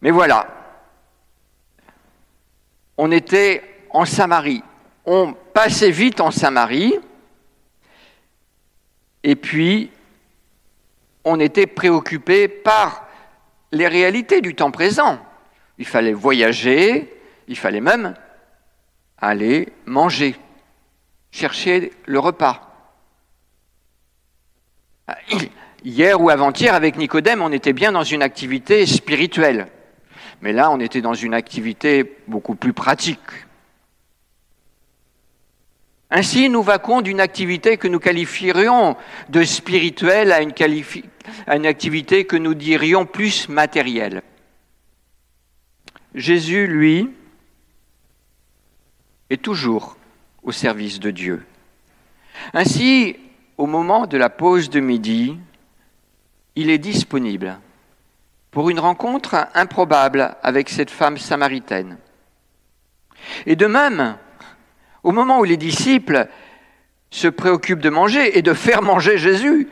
Mais 0.02 0.12
voilà, 0.12 0.48
on 2.98 3.12
était 3.12 3.64
en 3.90 4.06
Samarie. 4.06 4.64
On 5.06 5.34
passait 5.34 5.92
vite 5.92 6.22
en 6.22 6.32
Samarie 6.32 6.94
et 9.24 9.36
puis 9.36 9.90
on 11.24 11.40
était 11.40 11.68
préoccupé 11.68 12.48
par 12.48 13.08
les 13.72 13.88
réalités 13.88 14.42
du 14.42 14.56
temps 14.56 14.72
présent. 14.72 15.20
Il 15.78 15.86
fallait 15.86 16.14
voyager, 16.14 17.14
Il 17.48 17.58
fallait 17.58 17.82
même 17.82 18.14
aller 19.18 19.74
manger, 19.86 20.36
chercher 21.32 21.92
le 22.06 22.20
repas. 22.20 22.64
Ah, 25.08 25.18
hier 25.84 26.22
ou 26.22 26.30
avant-hier, 26.30 26.74
avec 26.74 26.98
Nicodème, 26.98 27.42
on 27.42 27.52
était 27.52 27.74
bien 27.74 27.92
dans 27.92 28.04
une 28.04 28.22
activité 28.22 28.86
spirituelle. 28.86 29.68
Mais 30.42 30.54
là, 30.54 30.70
on 30.70 30.80
était 30.80 31.02
dans 31.02 31.14
une 31.14 31.34
activité 31.34 32.18
beaucoup 32.28 32.56
plus 32.56 32.74
pratique. 32.74 33.20
Ainsi, 36.10 36.50
nous 36.50 36.64
vaquons 36.64 37.02
d'une 37.02 37.20
activité 37.20 37.78
que 37.78 37.88
nous 37.88 38.00
qualifierions 38.00 38.96
de 39.30 39.44
spirituelle 39.44 40.32
à 40.32 40.42
une, 40.42 40.54
à 41.48 41.56
une 41.58 41.66
activité 41.66 42.26
que 42.26 42.38
nous 42.38 42.54
dirions 42.54 43.06
plus 43.06 43.50
matérielle. 43.50 44.22
Jésus, 46.16 46.68
lui, 46.68 47.12
est 49.30 49.42
toujours 49.42 49.98
au 50.44 50.52
service 50.52 51.00
de 51.00 51.12
Dieu. 51.12 51.46
Ainsi, 52.54 53.18
au 53.58 53.66
moment 53.66 54.08
de 54.08 54.18
la 54.18 54.30
pause 54.30 54.70
de 54.70 54.80
midi, 54.80 55.38
il 56.56 56.70
est 56.70 56.78
disponible 56.78 57.60
pour 58.52 58.70
une 58.70 58.80
rencontre 58.80 59.48
improbable 59.54 60.36
avec 60.42 60.70
cette 60.70 60.90
femme 60.90 61.18
samaritaine. 61.18 61.98
Et 63.46 63.56
de 63.56 63.66
même, 63.66 64.18
au 65.04 65.12
moment 65.12 65.40
où 65.40 65.44
les 65.44 65.58
disciples 65.58 66.28
se 67.10 67.28
préoccupent 67.28 67.80
de 67.80 67.90
manger 67.90 68.38
et 68.38 68.42
de 68.42 68.54
faire 68.54 68.82
manger 68.82 69.18
Jésus, 69.18 69.70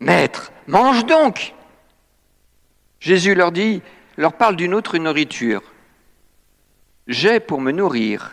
Maître, 0.00 0.52
mange 0.66 1.06
donc 1.06 1.54
Jésus 3.00 3.34
leur 3.34 3.52
dit, 3.52 3.82
leur 4.16 4.32
parle 4.32 4.56
d'une 4.56 4.72
autre 4.72 4.96
nourriture. 4.96 5.62
J'ai 7.06 7.38
pour 7.38 7.60
me 7.60 7.70
nourrir 7.70 8.32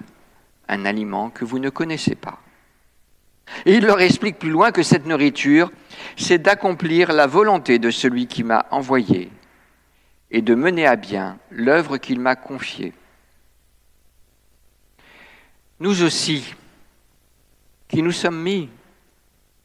un 0.72 0.86
aliment 0.86 1.30
que 1.30 1.46
vous 1.46 1.60
ne 1.60 1.70
connaissez 1.70 2.16
pas. 2.16 2.40
Et 3.66 3.76
il 3.76 3.86
leur 3.86 4.00
explique 4.00 4.40
plus 4.40 4.50
loin 4.50 4.72
que 4.72 4.82
cette 4.82 5.06
nourriture, 5.06 5.72
c'est 6.16 6.40
d'accomplir 6.40 7.12
la 7.12 7.28
volonté 7.28 7.78
de 7.78 7.92
celui 7.92 8.26
qui 8.26 8.44
m'a 8.44 8.66
envoyé 8.72 9.30
et 10.32 10.42
de 10.42 10.56
mener 10.56 10.88
à 10.88 10.96
bien 10.96 11.38
l'œuvre 11.52 11.98
qu'il 11.98 12.20
m'a 12.20 12.38
confiée. 12.38 12.94
Nous 15.82 16.04
aussi, 16.04 16.56
qui 17.90 18.02
nous 18.02 18.14
sommes 18.14 18.42
mis 18.42 18.70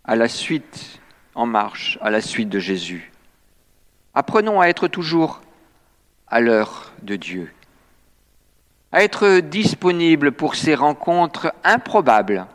à 0.04 0.16
la 0.16 0.28
suite, 0.28 1.00
en 1.34 1.46
marche, 1.46 1.98
à 2.00 2.10
la 2.10 2.20
suite 2.20 2.48
de 2.48 2.58
Jésus, 2.58 3.12
apprenons 4.12 4.60
à 4.60 4.66
être 4.66 4.88
toujours 4.88 5.40
à 6.26 6.40
l'heure 6.40 6.92
de 7.02 7.14
Dieu, 7.14 7.52
être 8.92 9.40
disponibles 9.40 10.32
pour 10.32 10.54
ces 10.54 10.74
rencontres 10.74 11.52
improbables 11.64 12.46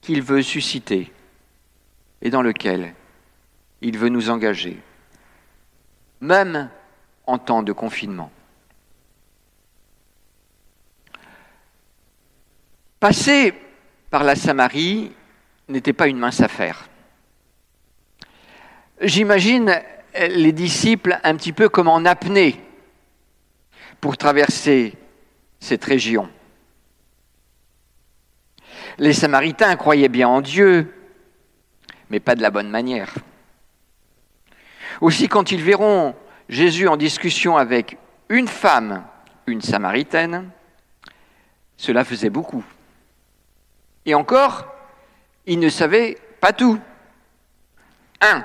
qu'il 0.00 0.22
veut 0.22 0.42
susciter 0.42 1.12
et 2.22 2.30
dans 2.30 2.42
lesquelles 2.42 2.94
il 3.80 3.98
veut 3.98 4.08
nous 4.08 4.30
engager, 4.30 4.80
même 6.20 6.70
en 7.26 7.38
temps 7.38 7.62
de 7.62 7.72
confinement. 7.72 8.30
Passer 13.00 13.54
par 14.10 14.24
la 14.24 14.36
Samarie 14.36 15.12
n'était 15.68 15.92
pas 15.92 16.08
une 16.08 16.18
mince 16.18 16.40
affaire. 16.40 16.88
J'imagine 19.00 19.82
les 20.18 20.52
disciples 20.52 21.18
un 21.22 21.36
petit 21.36 21.52
peu 21.52 21.68
comme 21.68 21.88
en 21.88 22.04
apnée 22.06 22.60
pour 24.00 24.16
traverser 24.16 24.94
cette 25.60 25.84
région. 25.84 26.28
Les 28.98 29.12
Samaritains 29.12 29.76
croyaient 29.76 30.08
bien 30.08 30.28
en 30.28 30.40
Dieu, 30.40 30.94
mais 32.10 32.20
pas 32.20 32.34
de 32.34 32.42
la 32.42 32.50
bonne 32.50 32.70
manière. 32.70 33.14
Aussi, 35.00 35.28
quand 35.28 35.52
ils 35.52 35.62
verront 35.62 36.14
Jésus 36.48 36.88
en 36.88 36.96
discussion 36.96 37.56
avec 37.56 37.98
une 38.28 38.48
femme, 38.48 39.04
une 39.46 39.60
Samaritaine, 39.60 40.50
cela 41.76 42.04
faisait 42.04 42.30
beaucoup. 42.30 42.64
Et 44.06 44.14
encore, 44.14 44.66
ils 45.46 45.58
ne 45.58 45.68
savaient 45.68 46.16
pas 46.40 46.52
tout. 46.52 46.78
Un, 48.20 48.44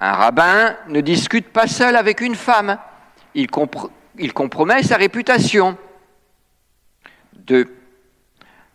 un 0.00 0.12
rabbin 0.14 0.76
ne 0.88 1.00
discute 1.00 1.48
pas 1.48 1.68
seul 1.68 1.96
avec 1.96 2.20
une 2.20 2.34
femme. 2.34 2.76
Il, 3.34 3.48
compromet 3.48 4.82
sa 4.82 4.96
réputation. 4.96 5.78
Deux, 7.42 7.76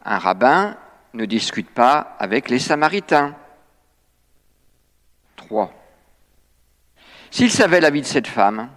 un 0.03 0.19
rabbin 0.19 0.77
ne 1.13 1.25
discute 1.25 1.69
pas 1.69 2.15
avec 2.19 2.49
les 2.49 2.59
Samaritains. 2.59 3.35
Trois, 5.35 5.71
S'ils 7.31 7.51
savaient 7.51 7.81
la 7.81 7.89
vie 7.89 8.01
de 8.01 8.05
cette 8.05 8.27
femme, 8.27 8.69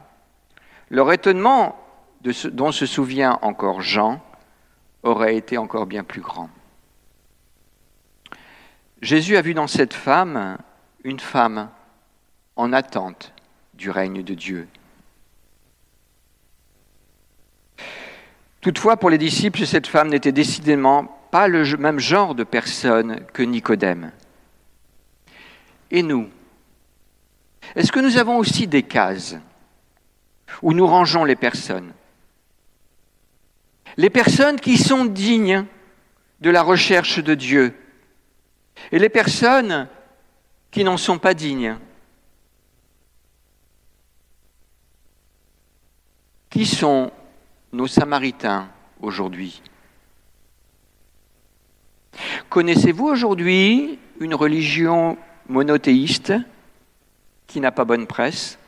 leur 0.91 1.13
étonnement 1.13 1.77
dont 2.23 2.73
se 2.73 2.87
souvient 2.87 3.39
encore 3.43 3.81
Jean 3.81 4.21
aurait 5.03 5.37
été 5.37 5.57
encore 5.57 5.87
bien 5.87 6.05
plus 6.05 6.21
grand. 6.21 6.51
Jésus 9.01 9.37
a 9.37 9.43
vu 9.43 9.55
dans 9.55 9.67
cette 9.67 9.95
femme 9.95 10.59
une 11.05 11.21
femme 11.21 11.71
en 12.57 12.73
attente 12.73 13.33
du 13.75 13.91
règne 13.91 14.23
de 14.23 14.35
Dieu. 14.35 14.69
Toutefois, 18.61 18.99
pour 18.99 19.11
les 19.11 19.19
disciples, 19.19 19.67
cette 19.67 19.87
femme 19.87 20.09
n'était 20.09 20.33
décidément 20.33 21.05
pas 21.31 21.49
le 21.49 21.65
même 21.77 21.99
genre 21.99 22.35
de 22.35 22.45
personne 22.45 23.25
que 23.33 23.43
Nicodème. 23.43 24.13
Et 25.91 26.03
nous, 26.03 26.29
est-ce 27.75 27.93
que 27.93 28.01
nous 28.01 28.19
avons 28.19 28.37
aussi 28.37 28.67
des 28.67 28.83
cases 28.83 29.37
où 30.63 30.73
nous 30.73 30.87
rangeons 30.87 31.25
les 31.25 31.37
personnes? 31.37 31.93
Les 33.97 34.11
personnes 34.11 34.61
qui 34.61 34.77
sont 34.77 35.05
dignes 35.05 35.65
de 36.41 36.51
la 36.51 36.63
recherche 36.63 37.23
de 37.23 37.35
Dieu 37.35 37.75
et 38.93 38.99
les 38.99 39.09
personnes 39.09 39.89
qui 40.71 40.85
n'en 40.85 40.97
sont 40.97 41.19
pas 41.19 41.35
dignes. 41.35 41.77
Qui 46.51 46.67
sont 46.67 47.13
nos 47.73 47.87
Samaritains 47.87 48.69
aujourd'hui. 49.01 49.63
Connaissez-vous 52.49 53.07
aujourd'hui 53.07 53.99
une 54.19 54.35
religion 54.35 55.17
monothéiste 55.49 56.33
qui 57.47 57.61
n'a 57.61 57.73
pas 57.73 57.85
bonne 57.85 58.07
presse? 58.07 58.59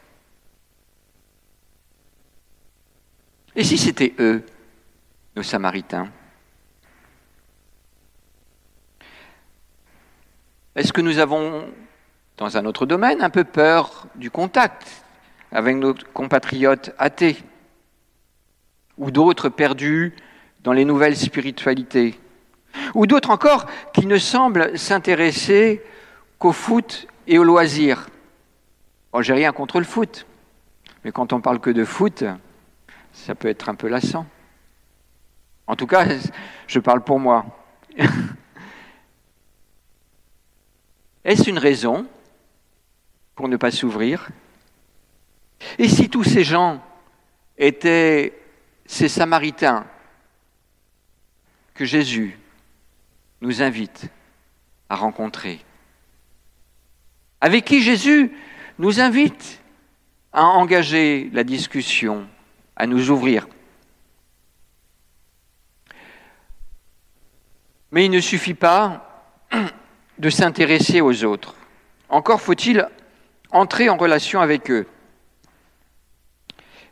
Et 3.54 3.64
si 3.64 3.76
c'était 3.76 4.14
eux, 4.18 4.44
nos 5.36 5.42
Samaritains? 5.42 6.08
Est-ce 10.74 10.92
que 10.92 11.02
nous 11.02 11.18
avons, 11.18 11.70
dans 12.38 12.56
un 12.56 12.64
autre 12.64 12.86
domaine, 12.86 13.20
un 13.20 13.30
peu 13.30 13.44
peur 13.44 14.06
du 14.14 14.30
contact 14.30 15.04
avec 15.50 15.76
nos 15.76 15.94
compatriotes 16.14 16.92
athées? 16.98 17.36
Ou 18.98 19.10
d'autres 19.10 19.48
perdus 19.48 20.14
dans 20.62 20.72
les 20.72 20.84
nouvelles 20.84 21.16
spiritualités 21.16 22.18
ou 22.94 23.06
d'autres 23.06 23.30
encore 23.30 23.66
qui 23.92 24.06
ne 24.06 24.18
semblent 24.18 24.78
s'intéresser 24.78 25.82
qu'au 26.38 26.52
foot 26.52 27.06
et 27.26 27.38
au 27.38 27.44
loisir 27.44 28.08
Oh, 29.14 29.20
j'ai 29.20 29.34
rien 29.34 29.52
contre 29.52 29.78
le 29.78 29.84
foot, 29.84 30.26
mais 31.04 31.12
quand 31.12 31.34
on 31.34 31.42
parle 31.42 31.60
que 31.60 31.68
de 31.68 31.84
foot, 31.84 32.24
ça 33.12 33.34
peut 33.34 33.48
être 33.48 33.68
un 33.68 33.74
peu 33.74 33.88
lassant. 33.88 34.24
En 35.66 35.76
tout 35.76 35.86
cas, 35.86 36.06
je 36.66 36.78
parle 36.78 37.04
pour 37.04 37.20
moi. 37.20 37.44
Est-ce 41.24 41.50
une 41.50 41.58
raison 41.58 42.06
pour 43.34 43.48
ne 43.48 43.58
pas 43.58 43.70
s'ouvrir? 43.70 44.30
Et 45.78 45.88
si 45.88 46.08
tous 46.08 46.24
ces 46.24 46.42
gens 46.42 46.82
étaient 47.58 48.41
ces 48.92 49.08
Samaritains 49.08 49.86
que 51.72 51.86
Jésus 51.86 52.38
nous 53.40 53.62
invite 53.62 54.10
à 54.90 54.96
rencontrer, 54.96 55.64
avec 57.40 57.64
qui 57.64 57.80
Jésus 57.80 58.36
nous 58.78 59.00
invite 59.00 59.62
à 60.30 60.44
engager 60.44 61.30
la 61.32 61.42
discussion, 61.42 62.28
à 62.76 62.86
nous 62.86 63.08
ouvrir. 63.08 63.48
Mais 67.92 68.04
il 68.04 68.10
ne 68.10 68.20
suffit 68.20 68.52
pas 68.52 69.24
de 70.18 70.28
s'intéresser 70.28 71.00
aux 71.00 71.24
autres. 71.24 71.56
Encore 72.10 72.42
faut-il 72.42 72.86
entrer 73.52 73.88
en 73.88 73.96
relation 73.96 74.42
avec 74.42 74.70
eux. 74.70 74.86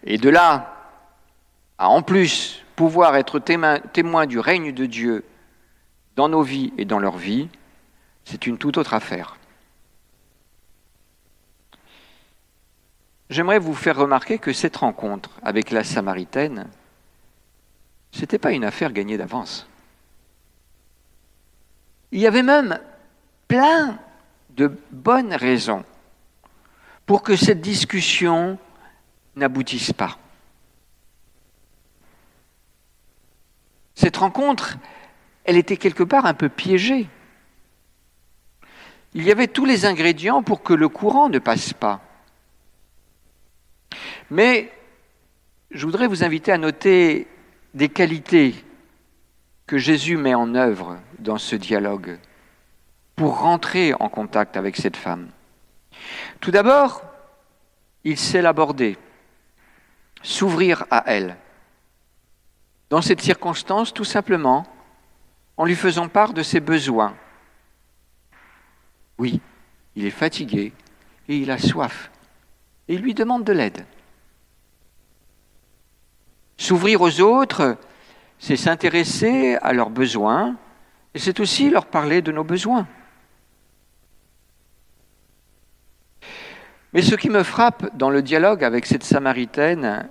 Et 0.05 0.17
de 0.17 0.31
là 0.31 0.80
en 1.89 2.03
plus 2.03 2.63
pouvoir 2.77 3.17
être 3.17 3.39
témoin 3.39 4.27
du 4.27 4.39
règne 4.39 4.73
de 4.73 4.87
Dieu 4.87 5.25
dans 6.17 6.29
nos 6.29 6.43
vies 6.43 6.73
et 6.77 6.85
dans 6.85 6.99
leur 6.99 7.17
vie, 7.17 7.49
c'est 8.25 8.47
une 8.47 8.59
toute 8.59 8.77
autre 8.77 8.95
affaire. 8.95 9.37
J'aimerais 13.31 13.59
vous 13.59 13.75
faire 13.75 13.97
remarquer 13.97 14.39
que 14.39 14.53
cette 14.53 14.77
rencontre 14.77 15.31
avec 15.43 15.71
la 15.71 15.85
Samaritaine, 15.85 16.69
ce 18.11 18.21
n'était 18.21 18.39
pas 18.39 18.53
une 18.53 18.65
affaire 18.65 18.93
gagnée 18.93 19.17
d'avance. 19.17 19.69
Il 22.13 22.21
y 22.21 22.27
avait 22.27 22.43
même 22.43 22.79
plein 23.47 23.99
de 24.51 24.73
bonnes 24.91 25.33
raisons 25.33 25.85
pour 27.07 27.23
que 27.23 27.37
cette 27.37 27.61
discussion 27.61 28.59
n'aboutisse 29.37 29.93
pas. 29.93 30.19
Cette 34.01 34.17
rencontre, 34.17 34.79
elle 35.45 35.59
était 35.59 35.77
quelque 35.77 36.03
part 36.03 36.25
un 36.25 36.33
peu 36.33 36.49
piégée. 36.49 37.07
Il 39.13 39.25
y 39.25 39.31
avait 39.31 39.47
tous 39.47 39.67
les 39.67 39.85
ingrédients 39.85 40.43
pour 40.43 40.63
que 40.63 40.73
le 40.73 40.89
courant 40.89 41.29
ne 41.29 41.39
passe 41.39 41.75
pas. 41.75 42.01
Mais 44.31 44.73
je 45.71 45.85
voudrais 45.85 46.07
vous 46.07 46.25
inviter 46.25 46.51
à 46.51 46.57
noter 46.57 47.29
des 47.75 47.91
qualités 47.91 48.55
que 49.67 49.77
Jésus 49.77 50.17
met 50.17 50.35
en 50.35 50.55
œuvre 50.55 50.99
dans 51.19 51.37
ce 51.37 51.55
dialogue 51.55 52.19
pour 53.17 53.41
rentrer 53.41 53.93
en 54.01 54.09
contact 54.09 54.57
avec 54.57 54.77
cette 54.77 54.97
femme. 54.97 55.29
Tout 56.41 56.51
d'abord, 56.51 57.03
il 58.05 58.17
sait 58.17 58.41
l'aborder, 58.41 58.97
s'ouvrir 60.23 60.87
à 60.91 61.05
elle. 61.05 61.37
Dans 62.91 63.01
cette 63.01 63.21
circonstance, 63.21 63.95
tout 63.95 64.05
simplement, 64.05 64.67
en 65.57 65.65
lui 65.65 65.77
faisant 65.77 66.09
part 66.09 66.35
de 66.35 66.43
ses 66.43 66.61
besoins. 66.61 67.17
Oui, 69.19 69.41
il 69.95 70.05
est 70.05 70.11
fatigué 70.11 70.73
et 71.29 71.37
il 71.37 71.51
a 71.51 71.59
soif. 71.59 72.11
Et 72.89 72.95
il 72.95 73.01
lui 73.01 73.15
demande 73.15 73.45
de 73.45 73.53
l'aide. 73.53 73.87
S'ouvrir 76.57 77.01
aux 77.01 77.21
autres, 77.21 77.79
c'est 78.39 78.57
s'intéresser 78.57 79.57
à 79.63 79.73
leurs 79.73 79.91
besoins 79.91 80.57
et 81.15 81.19
c'est 81.19 81.41
aussi 81.41 81.71
leur 81.71 81.87
parler 81.87 82.23
de 82.23 82.33
nos 82.33 82.45
besoins. 82.45 82.87
Mais 86.93 87.03
ce 87.03 87.15
qui 87.15 87.31
me 87.31 87.45
frappe 87.45 87.97
dans 87.97 88.11
le 88.11 88.23
dialogue 88.23 88.65
avec 88.65 88.87
cette 88.87 89.05
Samaritaine, 89.05 90.09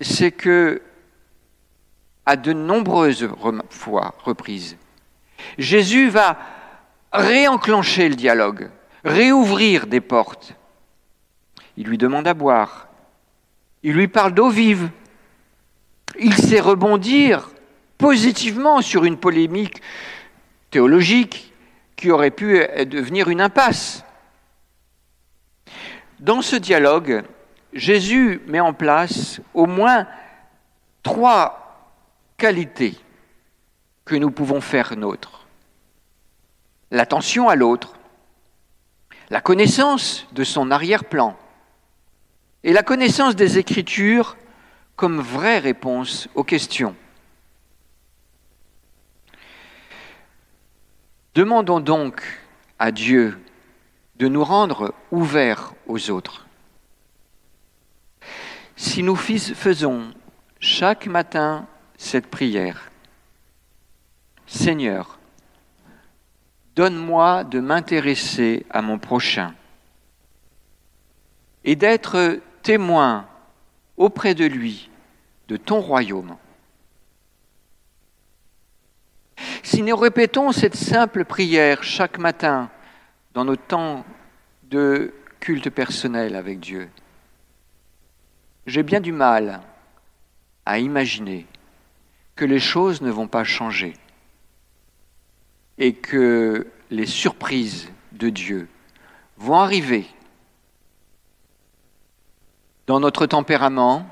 c'est 0.00 0.32
que, 0.32 0.82
de 2.36 2.52
nombreuses 2.52 3.28
fois 3.70 4.14
reprises, 4.24 4.76
Jésus 5.58 6.08
va 6.08 6.38
réenclencher 7.12 8.08
le 8.08 8.14
dialogue, 8.14 8.70
réouvrir 9.04 9.86
des 9.86 10.00
portes. 10.00 10.54
Il 11.76 11.86
lui 11.86 11.98
demande 11.98 12.28
à 12.28 12.34
boire, 12.34 12.88
il 13.82 13.94
lui 13.94 14.08
parle 14.08 14.34
d'eau 14.34 14.50
vive, 14.50 14.90
il 16.18 16.34
sait 16.34 16.60
rebondir 16.60 17.50
positivement 17.98 18.82
sur 18.82 19.04
une 19.04 19.16
polémique 19.16 19.80
théologique 20.70 21.52
qui 21.96 22.10
aurait 22.10 22.30
pu 22.30 22.66
devenir 22.86 23.28
une 23.28 23.40
impasse. 23.40 24.04
Dans 26.18 26.42
ce 26.42 26.56
dialogue, 26.56 27.22
Jésus 27.72 28.40
met 28.46 28.60
en 28.60 28.72
place 28.72 29.40
au 29.54 29.66
moins 29.66 30.06
trois 31.02 31.69
qualités 32.40 32.96
que 34.06 34.16
nous 34.16 34.30
pouvons 34.30 34.62
faire 34.62 34.96
nôtres. 34.96 35.46
L'attention 36.90 37.50
à 37.50 37.54
l'autre, 37.54 37.92
la 39.28 39.42
connaissance 39.42 40.26
de 40.32 40.42
son 40.42 40.70
arrière-plan 40.70 41.38
et 42.64 42.72
la 42.72 42.82
connaissance 42.82 43.36
des 43.36 43.58
Écritures 43.58 44.38
comme 44.96 45.20
vraie 45.20 45.58
réponse 45.58 46.28
aux 46.34 46.42
questions. 46.42 46.96
Demandons 51.34 51.80
donc 51.80 52.22
à 52.78 52.90
Dieu 52.90 53.38
de 54.16 54.28
nous 54.28 54.44
rendre 54.44 54.94
ouverts 55.10 55.74
aux 55.86 56.10
autres. 56.10 56.46
Si 58.76 59.02
nous 59.02 59.16
faisons 59.16 60.10
chaque 60.58 61.06
matin 61.06 61.68
cette 62.00 62.28
prière, 62.28 62.90
Seigneur, 64.46 65.18
donne-moi 66.74 67.44
de 67.44 67.60
m'intéresser 67.60 68.64
à 68.70 68.80
mon 68.80 68.98
prochain 68.98 69.54
et 71.62 71.76
d'être 71.76 72.40
témoin 72.62 73.28
auprès 73.98 74.34
de 74.34 74.46
lui 74.46 74.88
de 75.48 75.58
ton 75.58 75.80
royaume. 75.80 76.36
Si 79.62 79.82
nous 79.82 79.94
répétons 79.94 80.52
cette 80.52 80.76
simple 80.76 81.26
prière 81.26 81.84
chaque 81.84 82.18
matin, 82.18 82.70
dans 83.34 83.44
nos 83.44 83.56
temps 83.56 84.06
de 84.64 85.12
culte 85.38 85.68
personnel 85.68 86.34
avec 86.34 86.60
Dieu. 86.60 86.88
J'ai 88.66 88.82
bien 88.82 89.00
du 89.00 89.12
mal 89.12 89.60
à 90.64 90.78
imaginer 90.78 91.46
que 92.40 92.46
les 92.46 92.58
choses 92.58 93.02
ne 93.02 93.10
vont 93.10 93.28
pas 93.28 93.44
changer 93.44 93.92
et 95.76 95.92
que 95.92 96.66
les 96.90 97.04
surprises 97.04 97.92
de 98.12 98.30
Dieu 98.30 98.66
vont 99.36 99.56
arriver 99.56 100.06
dans 102.86 102.98
notre 102.98 103.26
tempérament 103.26 104.06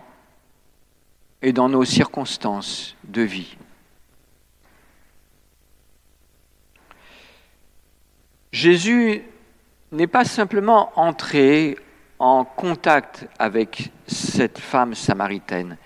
et 1.41 1.55
dans 1.55 1.71
nos 1.71 1.87
circonstances 1.87 2.97
de 3.05 3.23
vie. 3.23 3.57
Jésus 8.53 9.23
n'est 9.91 10.07
pas 10.07 10.27
simplement 10.27 10.93
entré 10.97 11.79
en 12.19 12.45
contact 12.45 13.27
avec 13.39 13.91
cette 14.07 14.59
femme 14.59 14.95
samaritaine. 14.95 15.79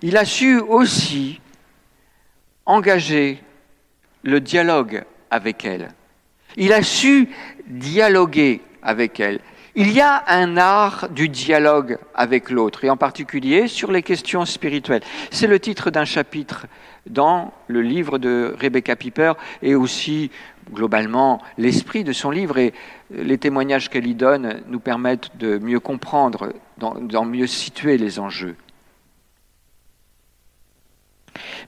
Il 0.00 0.16
a 0.16 0.24
su 0.24 0.58
aussi 0.60 1.42
engager 2.66 3.42
le 4.22 4.40
dialogue 4.40 5.04
avec 5.30 5.64
elle. 5.64 5.92
Il 6.56 6.72
a 6.72 6.82
su 6.82 7.28
dialoguer 7.66 8.62
avec 8.82 9.20
elle. 9.20 9.40
Il 9.76 9.90
y 9.90 10.00
a 10.00 10.22
un 10.28 10.56
art 10.56 11.08
du 11.08 11.28
dialogue 11.28 11.98
avec 12.14 12.48
l'autre, 12.50 12.84
et 12.84 12.90
en 12.90 12.96
particulier 12.96 13.66
sur 13.66 13.90
les 13.90 14.02
questions 14.02 14.44
spirituelles. 14.44 15.02
C'est 15.32 15.48
le 15.48 15.58
titre 15.58 15.90
d'un 15.90 16.04
chapitre 16.04 16.66
dans 17.06 17.52
le 17.66 17.82
livre 17.82 18.18
de 18.18 18.54
Rebecca 18.58 18.94
Piper 18.94 19.32
et 19.62 19.74
aussi 19.74 20.30
globalement 20.72 21.42
l'esprit 21.58 22.04
de 22.04 22.12
son 22.12 22.30
livre 22.30 22.56
et 22.58 22.72
les 23.10 23.36
témoignages 23.36 23.90
qu'elle 23.90 24.06
y 24.06 24.14
donne 24.14 24.62
nous 24.68 24.80
permettent 24.80 25.36
de 25.36 25.58
mieux 25.58 25.80
comprendre, 25.80 26.52
d'en 26.78 27.24
mieux 27.24 27.48
situer 27.48 27.98
les 27.98 28.20
enjeux. 28.20 28.56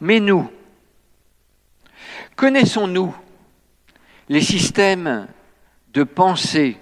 Mais 0.00 0.20
nous, 0.20 0.48
connaissons-nous 2.36 3.16
les 4.28 4.42
systèmes 4.42 5.26
de 5.92 6.04
pensée 6.04 6.78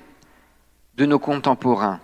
de 0.96 1.06
nos 1.06 1.18
contemporains 1.18 2.00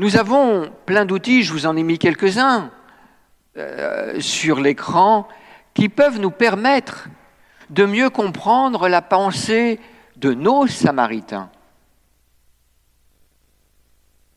Nous 0.00 0.16
avons 0.16 0.72
plein 0.86 1.04
d'outils, 1.04 1.42
je 1.42 1.52
vous 1.52 1.66
en 1.66 1.76
ai 1.76 1.82
mis 1.82 1.98
quelques-uns 1.98 2.70
euh, 3.58 4.18
sur 4.18 4.58
l'écran, 4.58 5.28
qui 5.74 5.90
peuvent 5.90 6.18
nous 6.18 6.30
permettre 6.30 7.08
de 7.68 7.84
mieux 7.84 8.08
comprendre 8.08 8.88
la 8.88 9.02
pensée 9.02 9.78
de 10.16 10.32
nos 10.32 10.66
Samaritains, 10.66 11.50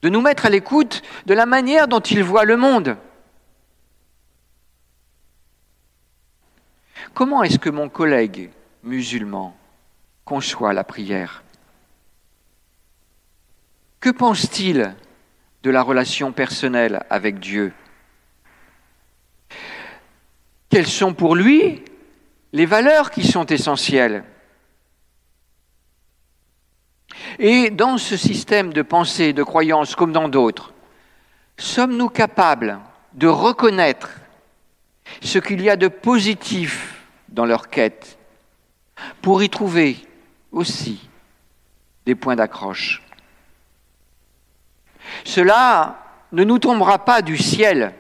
de 0.02 0.10
nous 0.10 0.20
mettre 0.20 0.46
à 0.46 0.50
l'écoute 0.50 1.02
de 1.28 1.34
la 1.34 1.46
manière 1.46 1.88
dont 1.88 2.02
ils 2.02 2.24
voient 2.24 2.44
le 2.44 2.58
monde. 2.58 2.98
Comment 7.14 7.44
est-ce 7.44 7.60
que 7.60 7.70
mon 7.70 7.90
collègue 7.90 8.50
musulman 8.82 9.56
conçoit 10.26 10.74
la 10.74 10.84
prière? 10.84 11.44
Que 14.00 14.10
pense-t-il 14.10 14.96
de 15.62 15.70
la 15.70 15.84
relation 15.84 16.32
personnelle 16.32 17.06
avec 17.12 17.40
Dieu? 17.40 17.72
Quelles 20.70 20.88
sont 20.88 21.14
pour 21.14 21.36
lui 21.36 21.84
les 22.52 22.66
valeurs 22.66 23.12
qui 23.12 23.24
sont 23.24 23.46
essentielles? 23.46 24.24
Et 27.38 27.70
dans 27.70 28.00
ce 28.00 28.18
système 28.18 28.74
de 28.74 28.82
pensée, 28.82 29.34
de 29.34 29.44
croyance, 29.44 29.96
comme 29.96 30.14
dans 30.14 30.30
d'autres, 30.30 30.74
sommes-nous 31.58 32.10
capables 32.10 32.80
de 33.14 33.28
reconnaître 33.28 34.10
ce 35.22 35.38
qu'il 35.38 35.62
y 35.62 35.70
a 35.70 35.76
de 35.76 35.88
positif 35.88 36.93
dans 37.34 37.46
leur 37.46 37.70
quête 37.70 38.18
pour 39.22 39.44
y 39.44 39.50
trouver 39.50 39.98
aussi 40.52 41.10
des 42.06 42.16
points 42.16 42.36
d'accroche 42.36 43.02
Cela 45.26 46.00
ne 46.32 46.44
nous 46.44 46.60
tombera 46.60 47.04
pas 47.04 47.22
du 47.22 47.38
ciel, 47.38 47.94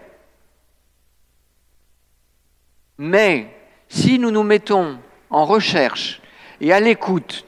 mais 2.98 3.56
si 3.90 4.20
nous 4.20 4.32
nous 4.32 4.44
mettons 4.44 5.00
en 5.30 5.46
recherche 5.46 6.22
et 6.62 6.72
à 6.72 6.80
l'écoute 6.80 7.46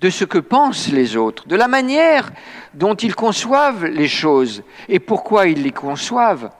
de 0.00 0.10
ce 0.10 0.24
que 0.24 0.38
pensent 0.38 0.88
les 0.88 1.16
autres, 1.16 1.46
de 1.48 1.56
la 1.56 1.68
manière 1.68 2.30
dont 2.74 2.94
ils 2.94 3.14
conçoivent 3.14 3.86
les 3.86 4.08
choses 4.08 4.62
et 4.88 5.00
pourquoi 5.00 5.46
ils 5.46 5.62
les 5.62 5.72
conçoivent. 5.72 6.50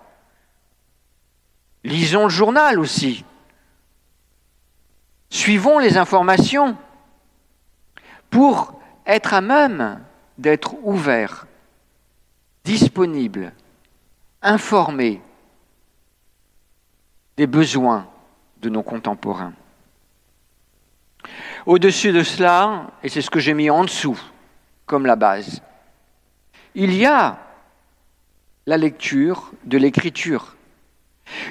Lisons 1.84 2.24
le 2.24 2.30
journal 2.30 2.78
aussi. 2.78 3.24
Suivons 5.37 5.79
les 5.79 5.99
informations 5.99 6.79
pour 8.31 8.81
être 9.05 9.35
à 9.35 9.42
même 9.42 10.03
d'être 10.38 10.77
ouverts, 10.83 11.46
disponibles, 12.64 13.53
informés 14.40 15.20
des 17.37 17.46
besoins 17.46 18.09
de 18.62 18.70
nos 18.70 18.83
contemporains. 18.83 19.53
Au-dessus 21.66 22.12
de 22.12 22.22
cela, 22.22 22.87
et 23.03 23.11
c'est 23.11 23.20
ce 23.20 23.29
que 23.29 23.38
j'ai 23.38 23.53
mis 23.53 23.68
en 23.68 23.85
dessous 23.85 24.18
comme 24.87 25.05
la 25.05 25.16
base, 25.16 25.61
il 26.75 26.94
y 26.94 27.05
a 27.05 27.38
la 28.64 28.79
lecture 28.79 29.53
de 29.64 29.77
l'écriture. 29.77 30.56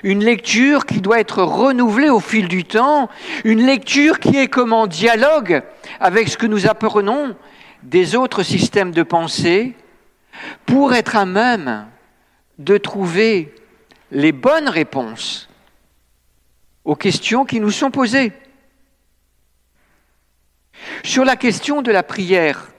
Une 0.04 0.24
lecture 0.24 0.86
qui 0.86 1.02
doit 1.02 1.20
être 1.20 1.44
renouvelée 1.44 2.10
au 2.10 2.20
fil 2.20 2.48
du 2.48 2.64
temps, 2.64 3.10
une 3.44 3.66
lecture 3.66 4.20
qui 4.20 4.38
est 4.38 4.48
comme 4.48 4.74
en 4.74 4.88
dialogue 4.88 5.64
avec 6.00 6.30
ce 6.30 6.38
que 6.38 6.46
nous 6.46 6.68
apprenons 6.68 7.36
des 7.84 8.16
autres 8.16 8.44
systèmes 8.44 8.92
de 8.92 9.04
pensée 9.04 9.76
pour 10.66 10.94
être 10.94 11.16
à 11.16 11.26
même 11.26 11.88
de 12.58 12.78
trouver 12.78 13.54
les 14.12 14.32
bonnes 14.32 14.70
réponses 14.70 15.50
aux 16.84 16.96
questions 16.96 17.46
qui 17.46 17.60
nous 17.60 17.72
sont 17.72 17.92
posées. 17.92 18.32
Sur 21.04 21.26
la 21.26 21.36
question 21.36 21.82
de 21.82 21.92
la 21.92 22.04
prière 22.04 22.72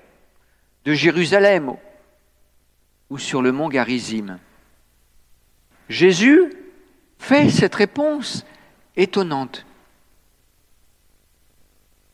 de 0.84 0.92
Jérusalem 0.92 1.74
ou 3.10 3.18
sur 3.18 3.42
le 3.42 3.52
mont 3.52 3.68
Garizim, 3.68 4.38
Jésus 5.88 6.52
fait 7.18 7.50
cette 7.50 7.74
réponse 7.74 8.44
étonnante. 8.96 9.66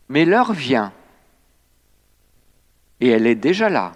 Mais 0.09 0.25
l'heure 0.25 0.53
vient, 0.53 0.93
et 3.01 3.09
elle 3.09 3.27
est 3.27 3.35
déjà 3.35 3.69
là, 3.69 3.93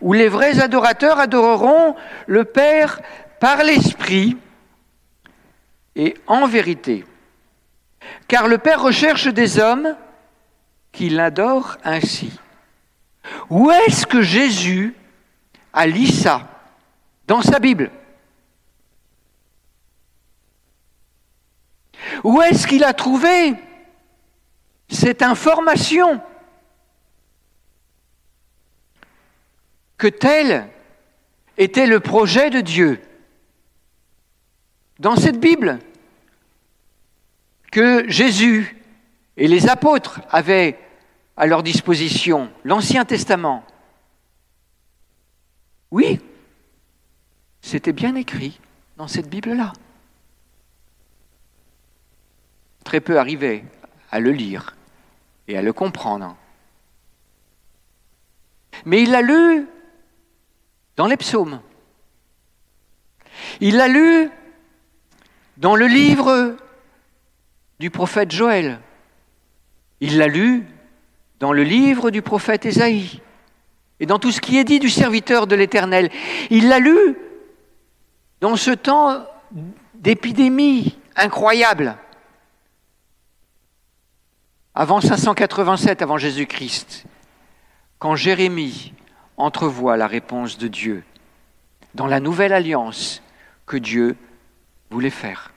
où 0.00 0.12
les 0.12 0.28
vrais 0.28 0.60
adorateurs 0.60 1.18
adoreront 1.18 1.96
le 2.26 2.44
Père 2.44 3.00
par 3.40 3.62
l'Esprit 3.64 4.36
et 5.96 6.14
en 6.26 6.46
vérité. 6.46 7.04
Car 8.28 8.46
le 8.46 8.58
Père 8.58 8.82
recherche 8.82 9.28
des 9.28 9.58
hommes 9.58 9.96
qu'il 10.92 11.18
adore 11.20 11.76
ainsi. 11.84 12.38
Où 13.50 13.70
est-ce 13.70 14.06
que 14.06 14.22
Jésus 14.22 14.94
a 15.72 15.86
lu 15.86 16.06
ça 16.06 16.48
dans 17.26 17.42
sa 17.42 17.58
Bible? 17.58 17.90
Où 22.24 22.40
est-ce 22.42 22.66
qu'il 22.66 22.84
a 22.84 22.92
trouvé 22.92 23.54
cette 24.88 25.22
information 25.22 26.20
que 29.96 30.06
tel 30.06 30.68
était 31.56 31.86
le 31.86 32.00
projet 32.00 32.50
de 32.50 32.60
Dieu 32.60 33.00
Dans 34.98 35.16
cette 35.16 35.40
Bible 35.40 35.78
que 37.70 38.08
Jésus 38.08 38.76
et 39.36 39.48
les 39.48 39.68
apôtres 39.68 40.20
avaient 40.30 40.78
à 41.36 41.46
leur 41.46 41.62
disposition 41.62 42.50
l'Ancien 42.64 43.04
Testament? 43.04 43.64
Oui, 45.90 46.20
c'était 47.60 47.92
bien 47.92 48.14
écrit 48.14 48.60
dans 48.96 49.08
cette 49.08 49.28
Bible-là. 49.28 49.72
Très 52.88 53.00
peu 53.00 53.18
arrivaient 53.18 53.64
à 54.10 54.18
le 54.18 54.30
lire 54.30 54.74
et 55.46 55.58
à 55.58 55.60
le 55.60 55.74
comprendre. 55.74 56.34
Mais 58.86 59.02
il 59.02 59.10
l'a 59.10 59.20
lu 59.20 59.66
dans 60.96 61.06
les 61.06 61.18
psaumes. 61.18 61.60
Il 63.60 63.76
l'a 63.76 63.88
lu 63.88 64.30
dans 65.58 65.76
le 65.76 65.86
livre 65.86 66.56
du 67.78 67.90
prophète 67.90 68.30
Joël. 68.30 68.80
Il 70.00 70.16
l'a 70.16 70.28
lu 70.28 70.64
dans 71.40 71.52
le 71.52 71.64
livre 71.64 72.10
du 72.10 72.22
prophète 72.22 72.64
Ésaïe 72.64 73.20
et 74.00 74.06
dans 74.06 74.18
tout 74.18 74.32
ce 74.32 74.40
qui 74.40 74.56
est 74.56 74.64
dit 74.64 74.78
du 74.78 74.88
serviteur 74.88 75.46
de 75.46 75.56
l'Éternel. 75.56 76.08
Il 76.48 76.70
l'a 76.70 76.78
lu 76.78 77.18
dans 78.40 78.56
ce 78.56 78.70
temps 78.70 79.26
d'épidémie 79.92 80.96
incroyable, 81.16 81.98
avant 84.78 85.00
587, 85.00 86.02
avant 86.02 86.18
Jésus-Christ, 86.18 87.04
quand 87.98 88.14
Jérémie 88.14 88.94
entrevoit 89.36 89.96
la 89.96 90.06
réponse 90.06 90.56
de 90.56 90.68
Dieu 90.68 91.02
dans 91.96 92.06
la 92.06 92.20
nouvelle 92.20 92.52
alliance 92.52 93.20
que 93.66 93.76
Dieu 93.76 94.16
voulait 94.88 95.10
faire. 95.10 95.52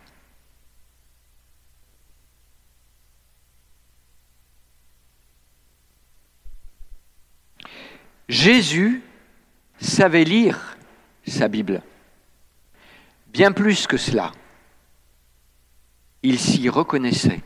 Jésus 8.28 9.04
savait 9.80 10.24
lire 10.24 10.78
sa 11.28 11.48
Bible. 11.48 11.84
Bien 13.28 13.52
plus 13.52 13.86
que 13.86 13.98
cela, 13.98 14.32
il 16.24 16.40
s'y 16.40 16.70
reconnaissait. 16.70 17.42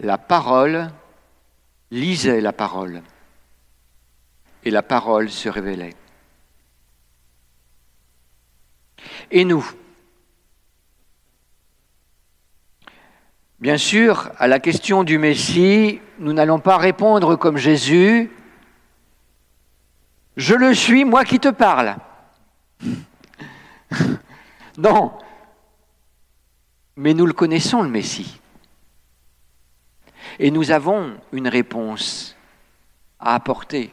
La 0.00 0.18
parole 0.18 0.90
lisait 1.90 2.40
la 2.40 2.52
parole 2.52 3.02
et 4.64 4.70
la 4.70 4.82
parole 4.82 5.30
se 5.30 5.48
révélait. 5.48 5.94
Et 9.30 9.44
nous 9.44 9.68
Bien 13.60 13.76
sûr, 13.76 14.30
à 14.38 14.46
la 14.46 14.60
question 14.60 15.02
du 15.02 15.18
Messie, 15.18 16.00
nous 16.20 16.32
n'allons 16.32 16.60
pas 16.60 16.76
répondre 16.76 17.34
comme 17.34 17.56
Jésus, 17.56 18.30
je 20.36 20.54
le 20.54 20.72
suis, 20.74 21.04
moi 21.04 21.24
qui 21.24 21.40
te 21.40 21.48
parle. 21.48 21.96
non. 24.78 25.12
Mais 26.94 27.14
nous 27.14 27.26
le 27.26 27.32
connaissons, 27.32 27.82
le 27.82 27.88
Messie. 27.88 28.40
Et 30.38 30.50
nous 30.50 30.70
avons 30.70 31.16
une 31.32 31.48
réponse 31.48 32.36
à 33.18 33.34
apporter. 33.34 33.90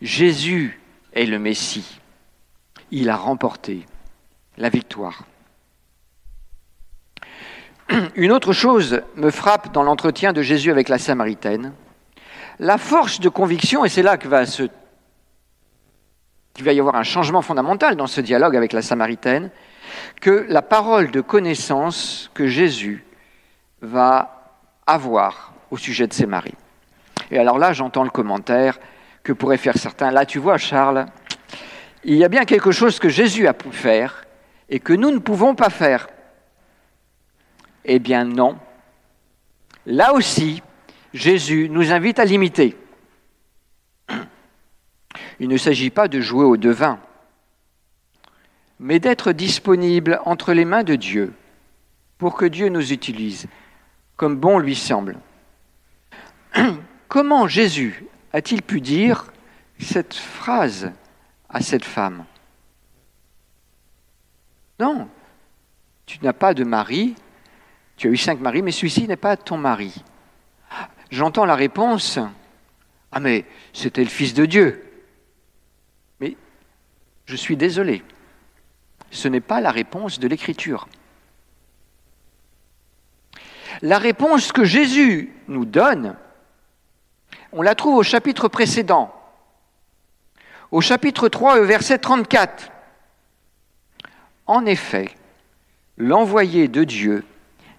Jésus 0.00 0.80
est 1.12 1.26
le 1.26 1.38
Messie. 1.38 2.00
Il 2.90 3.08
a 3.08 3.16
remporté 3.16 3.86
la 4.56 4.68
victoire. 4.68 5.24
Une 8.16 8.32
autre 8.32 8.52
chose 8.52 9.02
me 9.16 9.30
frappe 9.30 9.72
dans 9.72 9.82
l'entretien 9.82 10.32
de 10.32 10.42
Jésus 10.42 10.70
avec 10.70 10.88
la 10.88 10.98
Samaritaine. 10.98 11.72
La 12.58 12.78
force 12.78 13.20
de 13.20 13.28
conviction, 13.28 13.84
et 13.84 13.88
c'est 13.88 14.02
là 14.02 14.16
que 14.16 14.28
va 14.28 14.46
se 14.46 14.68
qu'il 16.54 16.66
va 16.66 16.72
y 16.74 16.80
avoir 16.80 16.96
un 16.96 17.02
changement 17.02 17.40
fondamental 17.40 17.96
dans 17.96 18.06
ce 18.06 18.20
dialogue 18.20 18.56
avec 18.56 18.74
la 18.74 18.82
Samaritaine, 18.82 19.50
que 20.20 20.44
la 20.48 20.60
parole 20.60 21.10
de 21.10 21.22
connaissance 21.22 22.30
que 22.34 22.46
Jésus 22.46 23.04
va 23.80 24.41
avoir 24.92 25.54
au 25.70 25.76
sujet 25.76 26.06
de 26.06 26.12
ses 26.12 26.26
maris. 26.26 26.54
Et 27.30 27.38
alors 27.38 27.58
là, 27.58 27.72
j'entends 27.72 28.04
le 28.04 28.10
commentaire 28.10 28.78
que 29.22 29.32
pourraient 29.32 29.56
faire 29.56 29.78
certains. 29.78 30.10
Là, 30.10 30.26
tu 30.26 30.38
vois, 30.38 30.58
Charles, 30.58 31.06
il 32.04 32.16
y 32.16 32.24
a 32.24 32.28
bien 32.28 32.44
quelque 32.44 32.72
chose 32.72 32.98
que 32.98 33.08
Jésus 33.08 33.46
a 33.46 33.54
pu 33.54 33.70
faire 33.70 34.24
et 34.68 34.80
que 34.80 34.92
nous 34.92 35.10
ne 35.10 35.18
pouvons 35.18 35.54
pas 35.54 35.70
faire. 35.70 36.08
Eh 37.84 37.98
bien 37.98 38.24
non. 38.24 38.58
Là 39.86 40.12
aussi, 40.12 40.62
Jésus 41.14 41.68
nous 41.70 41.92
invite 41.92 42.18
à 42.18 42.24
l'imiter. 42.24 42.76
Il 45.40 45.48
ne 45.48 45.56
s'agit 45.56 45.90
pas 45.90 46.08
de 46.08 46.20
jouer 46.20 46.44
au 46.44 46.56
devin, 46.56 46.98
mais 48.78 49.00
d'être 49.00 49.32
disponible 49.32 50.20
entre 50.24 50.52
les 50.52 50.64
mains 50.64 50.84
de 50.84 50.94
Dieu 50.94 51.32
pour 52.18 52.36
que 52.36 52.44
Dieu 52.44 52.68
nous 52.68 52.92
utilise 52.92 53.48
comme 54.22 54.36
bon 54.36 54.60
lui 54.60 54.76
semble. 54.76 55.18
Comment 57.08 57.48
Jésus 57.48 58.06
a-t-il 58.32 58.62
pu 58.62 58.80
dire 58.80 59.32
cette 59.80 60.14
phrase 60.14 60.92
à 61.48 61.60
cette 61.60 61.84
femme? 61.84 62.24
Non, 64.78 65.08
tu 66.06 66.20
n'as 66.22 66.32
pas 66.32 66.54
de 66.54 66.62
mari, 66.62 67.16
tu 67.96 68.06
as 68.06 68.10
eu 68.12 68.16
cinq 68.16 68.38
maris, 68.38 68.62
mais 68.62 68.70
celui-ci 68.70 69.08
n'est 69.08 69.16
pas 69.16 69.36
ton 69.36 69.56
mari. 69.56 70.04
J'entends 71.10 71.44
la 71.44 71.56
réponse, 71.56 72.20
ah 73.10 73.18
mais 73.18 73.44
c'était 73.72 74.04
le 74.04 74.08
Fils 74.08 74.34
de 74.34 74.46
Dieu. 74.46 74.88
Mais 76.20 76.36
je 77.26 77.34
suis 77.34 77.56
désolé, 77.56 78.04
ce 79.10 79.26
n'est 79.26 79.40
pas 79.40 79.60
la 79.60 79.72
réponse 79.72 80.20
de 80.20 80.28
l'Écriture. 80.28 80.86
La 83.82 83.98
réponse 83.98 84.52
que 84.52 84.64
Jésus 84.64 85.32
nous 85.48 85.64
donne, 85.64 86.14
on 87.50 87.62
la 87.62 87.74
trouve 87.74 87.96
au 87.96 88.02
chapitre 88.04 88.46
précédent, 88.46 89.12
au 90.70 90.80
chapitre 90.80 91.28
3, 91.28 91.60
verset 91.62 91.98
34. 91.98 92.70
En 94.46 94.66
effet, 94.66 95.10
l'envoyé 95.98 96.68
de 96.68 96.84
Dieu 96.84 97.24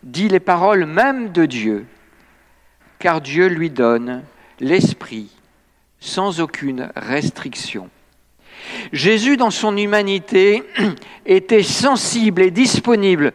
dit 0.03 0.27
les 0.27 0.41
paroles 0.41 0.85
même 0.85 1.31
de 1.31 1.45
Dieu, 1.45 1.85
car 2.99 3.21
Dieu 3.21 3.47
lui 3.47 3.69
donne 3.69 4.23
l'Esprit 4.59 5.31
sans 6.01 6.41
aucune 6.41 6.91
restriction. 6.97 7.89
Jésus, 8.91 9.37
dans 9.37 9.51
son 9.51 9.77
humanité, 9.77 10.63
était 11.25 11.63
sensible 11.63 12.41
et 12.41 12.51
disponible 12.51 13.31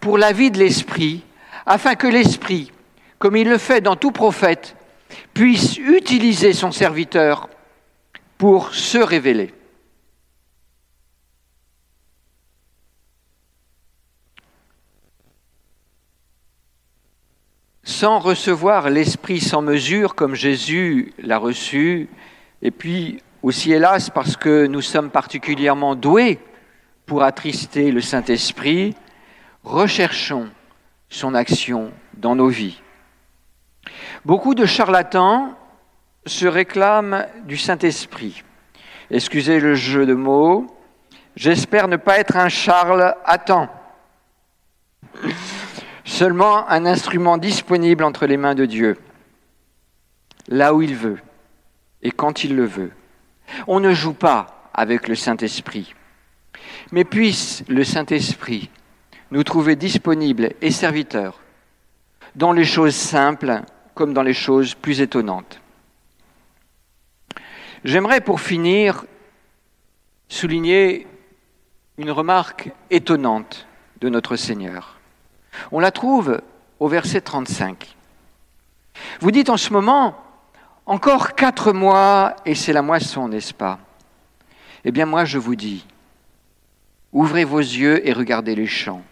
pour 0.00 0.18
la 0.18 0.32
vie 0.32 0.50
de 0.50 0.58
l'Esprit 0.58 1.24
afin 1.66 1.94
que 1.94 2.06
l'Esprit, 2.06 2.72
comme 3.18 3.36
il 3.36 3.48
le 3.48 3.58
fait 3.58 3.80
dans 3.80 3.96
tout 3.96 4.12
prophète, 4.12 4.76
puisse 5.34 5.76
utiliser 5.76 6.52
son 6.52 6.72
serviteur 6.72 7.48
pour 8.38 8.74
se 8.74 8.98
révéler. 8.98 9.52
Sans 17.82 18.18
recevoir 18.18 18.88
l'Esprit 18.88 19.40
sans 19.40 19.62
mesure 19.62 20.14
comme 20.14 20.34
Jésus 20.34 21.12
l'a 21.18 21.38
reçu, 21.38 22.08
et 22.62 22.70
puis 22.70 23.22
aussi 23.42 23.72
hélas 23.72 24.10
parce 24.10 24.36
que 24.36 24.66
nous 24.66 24.80
sommes 24.80 25.10
particulièrement 25.10 25.96
doués 25.96 26.38
pour 27.06 27.22
attrister 27.22 27.90
le 27.90 28.00
Saint-Esprit, 28.00 28.94
recherchons 29.64 30.48
son 31.10 31.34
action 31.34 31.92
dans 32.14 32.36
nos 32.36 32.48
vies. 32.48 32.80
Beaucoup 34.24 34.54
de 34.54 34.64
charlatans 34.64 35.54
se 36.24 36.46
réclament 36.46 37.26
du 37.44 37.56
Saint-Esprit. 37.56 38.44
Excusez 39.10 39.58
le 39.58 39.74
jeu 39.74 40.06
de 40.06 40.14
mots, 40.14 40.66
j'espère 41.34 41.88
ne 41.88 41.96
pas 41.96 42.18
être 42.18 42.36
un 42.36 42.48
Charles 42.48 43.14
à. 43.24 43.38
Seulement 46.04 46.68
un 46.68 46.86
instrument 46.86 47.38
disponible 47.38 48.04
entre 48.04 48.26
les 48.26 48.36
mains 48.36 48.54
de 48.54 48.66
Dieu, 48.66 48.98
là 50.48 50.74
où 50.74 50.82
il 50.82 50.94
veut 50.94 51.18
et 52.02 52.10
quand 52.10 52.44
il 52.44 52.54
le 52.54 52.64
veut. 52.64 52.92
On 53.66 53.80
ne 53.80 53.92
joue 53.92 54.14
pas 54.14 54.70
avec 54.72 55.08
le 55.08 55.14
Saint-Esprit. 55.14 55.94
Mais 56.92 57.04
puisse 57.04 57.64
le 57.68 57.84
Saint-Esprit 57.84 58.70
nous 59.30 59.44
trouver 59.44 59.76
disponibles 59.76 60.54
et 60.60 60.70
serviteurs 60.70 61.40
dans 62.34 62.52
les 62.52 62.64
choses 62.64 62.94
simples 62.94 63.62
comme 63.94 64.12
dans 64.14 64.22
les 64.22 64.34
choses 64.34 64.74
plus 64.74 65.00
étonnantes. 65.00 65.60
J'aimerais 67.84 68.20
pour 68.20 68.40
finir 68.40 69.04
souligner 70.28 71.06
une 71.98 72.10
remarque 72.10 72.70
étonnante 72.90 73.66
de 74.00 74.08
notre 74.08 74.36
Seigneur. 74.36 74.98
On 75.72 75.80
la 75.80 75.90
trouve 75.90 76.40
au 76.78 76.88
verset 76.88 77.20
35. 77.20 77.96
Vous 79.20 79.30
dites 79.30 79.50
en 79.50 79.56
ce 79.56 79.72
moment, 79.72 80.16
encore 80.86 81.34
quatre 81.34 81.72
mois 81.72 82.36
et 82.44 82.54
c'est 82.54 82.72
la 82.72 82.82
moisson, 82.82 83.28
n'est-ce 83.28 83.54
pas? 83.54 83.78
Eh 84.84 84.92
bien 84.92 85.06
moi 85.06 85.24
je 85.24 85.38
vous 85.38 85.56
dis, 85.56 85.86
ouvrez 87.12 87.44
vos 87.44 87.58
yeux 87.58 88.06
et 88.06 88.12
regardez 88.12 88.54
les 88.54 88.66
champs. 88.66 89.02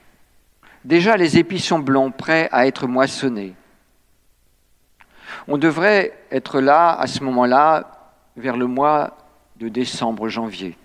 Déjà, 0.88 1.18
les 1.18 1.36
épis 1.36 1.58
sont 1.58 1.80
blonds, 1.80 2.10
prêts 2.10 2.48
à 2.50 2.66
être 2.66 2.86
moissonnés. 2.86 3.52
On 5.46 5.58
devrait 5.58 6.18
être 6.30 6.62
là, 6.62 6.98
à 6.98 7.06
ce 7.06 7.22
moment-là, 7.24 8.14
vers 8.38 8.56
le 8.56 8.66
mois 8.66 9.18
de 9.58 9.68
décembre-janvier. 9.68 10.78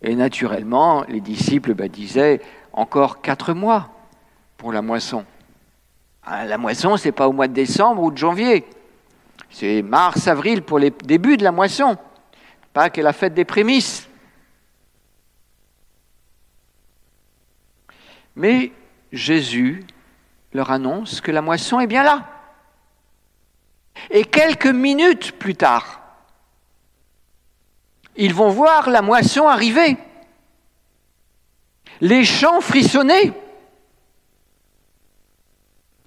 Et 0.00 0.14
naturellement, 0.14 1.04
les 1.06 1.20
disciples 1.20 1.74
bah, 1.74 1.88
disaient 1.88 2.40
encore 2.72 3.20
quatre 3.20 3.52
mois 3.52 3.90
pour 4.56 4.72
la 4.72 4.80
moisson. 4.80 5.26
Ah, 6.24 6.46
la 6.46 6.56
moisson, 6.56 6.96
ce 6.96 7.08
n'est 7.08 7.12
pas 7.12 7.28
au 7.28 7.32
mois 7.32 7.48
de 7.48 7.52
décembre 7.52 8.02
ou 8.02 8.10
de 8.10 8.16
janvier. 8.16 8.64
C'est 9.50 9.82
mars, 9.82 10.28
avril 10.28 10.62
pour 10.62 10.78
les 10.78 10.94
débuts 11.04 11.36
de 11.36 11.44
la 11.44 11.52
moisson. 11.52 11.98
Pas 12.72 12.88
que 12.88 13.02
la 13.02 13.12
fête 13.12 13.34
des 13.34 13.44
prémices. 13.44 14.08
Mais 18.36 18.72
Jésus 19.12 19.84
leur 20.52 20.70
annonce 20.70 21.20
que 21.20 21.30
la 21.30 21.42
moisson 21.42 21.80
est 21.80 21.86
bien 21.86 22.02
là. 22.02 22.28
Et 24.10 24.24
quelques 24.24 24.66
minutes 24.66 25.32
plus 25.38 25.54
tard, 25.54 26.00
ils 28.16 28.34
vont 28.34 28.50
voir 28.50 28.90
la 28.90 29.02
moisson 29.02 29.48
arriver, 29.48 29.96
les 32.00 32.24
champs 32.24 32.60
frissonner, 32.60 33.32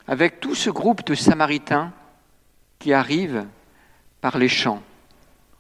avec 0.08 0.40
tout 0.40 0.56
ce 0.56 0.70
groupe 0.70 1.06
de 1.06 1.16
Samaritains 1.16 1.92
qui 2.80 2.94
arrivent 2.94 3.48
par 4.22 4.38
les 4.38 4.50
champs 4.50 4.84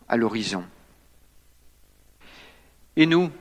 à 0.08 0.18
l'horizon. 0.18 0.64
Et 2.96 3.06
nous, 3.06 3.32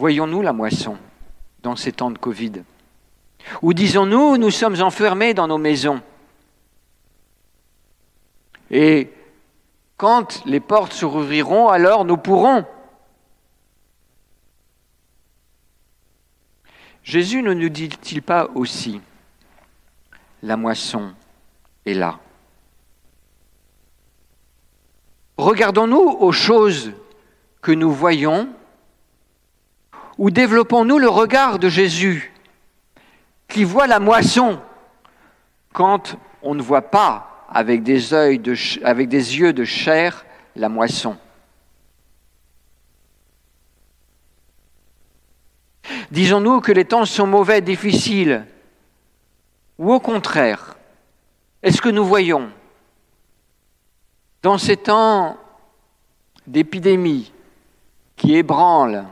Voyons-nous 0.00 0.40
la 0.40 0.54
moisson 0.54 0.96
dans 1.62 1.76
ces 1.76 1.92
temps 1.92 2.10
de 2.10 2.16
Covid? 2.16 2.62
Ou 3.60 3.74
disons-nous, 3.74 4.38
nous 4.38 4.50
sommes 4.50 4.80
enfermés 4.80 5.34
dans 5.34 5.46
nos 5.46 5.58
maisons. 5.58 6.00
Et 8.70 9.10
quand 9.98 10.42
les 10.46 10.60
portes 10.60 10.94
se 10.94 11.04
rouvriront, 11.04 11.68
alors 11.68 12.06
nous 12.06 12.16
pourrons. 12.16 12.64
Jésus 17.02 17.42
ne 17.42 17.52
nous 17.52 17.68
dit-il 17.68 18.22
pas 18.22 18.48
aussi, 18.54 19.02
la 20.42 20.56
moisson 20.56 21.12
est 21.84 21.92
là. 21.92 22.18
Regardons-nous 25.36 26.16
aux 26.20 26.32
choses 26.32 26.90
que 27.60 27.72
nous 27.72 27.92
voyons 27.92 28.48
ou 30.20 30.30
développons-nous 30.30 30.98
le 30.98 31.08
regard 31.08 31.58
de 31.58 31.70
Jésus 31.70 32.30
qui 33.48 33.64
voit 33.64 33.86
la 33.86 33.98
moisson 33.98 34.60
quand 35.72 36.18
on 36.42 36.54
ne 36.54 36.60
voit 36.60 36.90
pas 36.90 37.46
avec 37.48 37.82
des, 37.82 38.12
yeux 38.12 39.52
de 39.54 39.64
chair 39.64 40.26
la 40.56 40.68
moisson? 40.68 41.16
Disons-nous 46.10 46.60
que 46.60 46.72
les 46.72 46.84
temps 46.84 47.06
sont 47.06 47.26
mauvais, 47.26 47.62
difficiles, 47.62 48.44
ou 49.78 49.90
au 49.90 50.00
contraire, 50.00 50.76
est-ce 51.62 51.80
que 51.80 51.88
nous 51.88 52.04
voyons 52.04 52.50
dans 54.42 54.58
ces 54.58 54.76
temps 54.76 55.38
d'épidémie 56.46 57.32
qui 58.16 58.34
ébranlent 58.34 59.06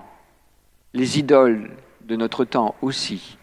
les 0.99 1.21
idoles 1.21 1.71
de 2.03 2.17
notre 2.17 2.45
temps 2.45 2.75
aussi, 2.83 3.39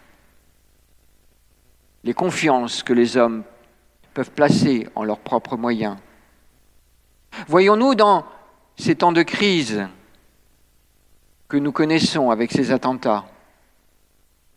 les 2.04 2.12
confiances 2.12 2.82
que 2.82 2.92
les 2.92 3.16
hommes 3.16 3.44
peuvent 4.12 4.30
placer 4.30 4.86
en 4.94 5.04
leurs 5.04 5.20
propres 5.20 5.56
moyens. 5.56 5.96
Voyons-nous 7.48 7.94
dans 7.94 8.26
ces 8.76 8.94
temps 8.94 9.12
de 9.12 9.22
crise 9.22 9.88
que 11.48 11.56
nous 11.56 11.72
connaissons 11.72 12.30
avec 12.30 12.52
ces 12.52 12.72
attentats, 12.72 13.24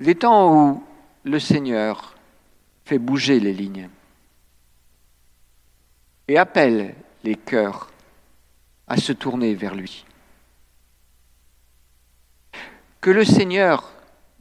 les 0.02 0.16
temps 0.16 0.54
où 0.54 0.84
le 1.24 1.40
Seigneur 1.40 2.16
fait 2.84 3.00
bouger 3.00 3.40
les 3.40 3.54
lignes 3.54 3.90
et 6.28 6.38
appelle 6.38 6.96
les 7.24 7.36
cœurs 7.36 7.90
à 8.88 8.98
se 8.98 9.14
tourner 9.14 9.56
vers 9.56 9.76
lui. 9.76 10.04
Que 13.02 13.12
le 13.12 13.24
Seigneur 13.24 13.92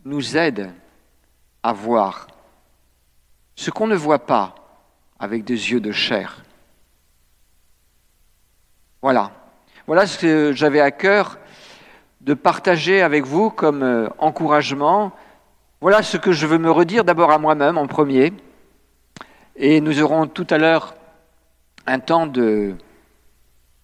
nous 0.05 0.37
aide 0.37 0.73
à 1.63 1.73
voir 1.73 2.27
ce 3.55 3.71
qu'on 3.71 3.87
ne 3.87 3.95
voit 3.95 4.27
pas 4.27 4.55
avec 5.19 5.45
des 5.45 5.71
yeux 5.71 5.81
de 5.81 5.93
chair. 5.93 6.43
Voilà. 9.01 9.31
Voilà 9.87 10.07
ce 10.07 10.19
que 10.19 10.53
j'avais 10.53 10.81
à 10.81 10.91
cœur 10.91 11.39
de 12.21 12.35
partager 12.35 13.01
avec 13.01 13.25
vous 13.25 13.51
comme 13.51 13.83
euh, 13.83 14.09
encouragement. 14.19 15.13
Voilà 15.81 16.03
ce 16.03 16.17
que 16.17 16.33
je 16.33 16.47
veux 16.47 16.59
me 16.59 16.71
redire 16.71 17.05
d'abord 17.05 17.31
à 17.31 17.39
moi-même 17.39 17.79
en 17.79 17.87
premier. 17.87 18.33
Et 19.55 19.81
nous 19.81 20.03
aurons 20.03 20.27
tout 20.27 20.47
à 20.51 20.59
l'heure 20.59 20.95
un 21.87 22.01
temps 22.01 22.27
de 22.27 22.75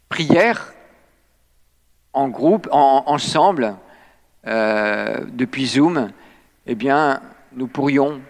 prière 0.09 0.75
en 2.13 2.29
groupe, 2.29 2.69
ensemble, 2.71 3.77
euh, 4.47 5.25
depuis 5.33 5.67
Zoom. 5.67 6.11
Eh 6.67 6.75
bien, 6.75 7.21
nous 7.53 7.67
pourrions, 7.67 8.21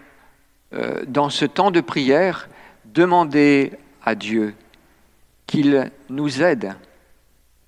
euh, 0.73 1.03
dans 1.07 1.29
ce 1.29 1.45
temps 1.45 1.71
de 1.71 1.81
prière, 1.81 2.49
demander 2.85 3.73
à 4.03 4.15
Dieu 4.15 4.55
qu'il 5.47 5.91
nous 6.09 6.41
aide 6.41 6.75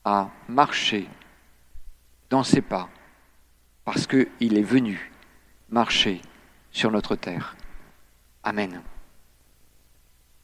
à 0.05 0.29
marcher 0.47 1.07
dans 2.29 2.43
ses 2.43 2.61
pas, 2.61 2.89
parce 3.85 4.07
qu'il 4.07 4.57
est 4.57 4.61
venu 4.61 5.11
marcher 5.69 6.21
sur 6.71 6.91
notre 6.91 7.15
terre. 7.15 7.55
Amen. 8.43 8.81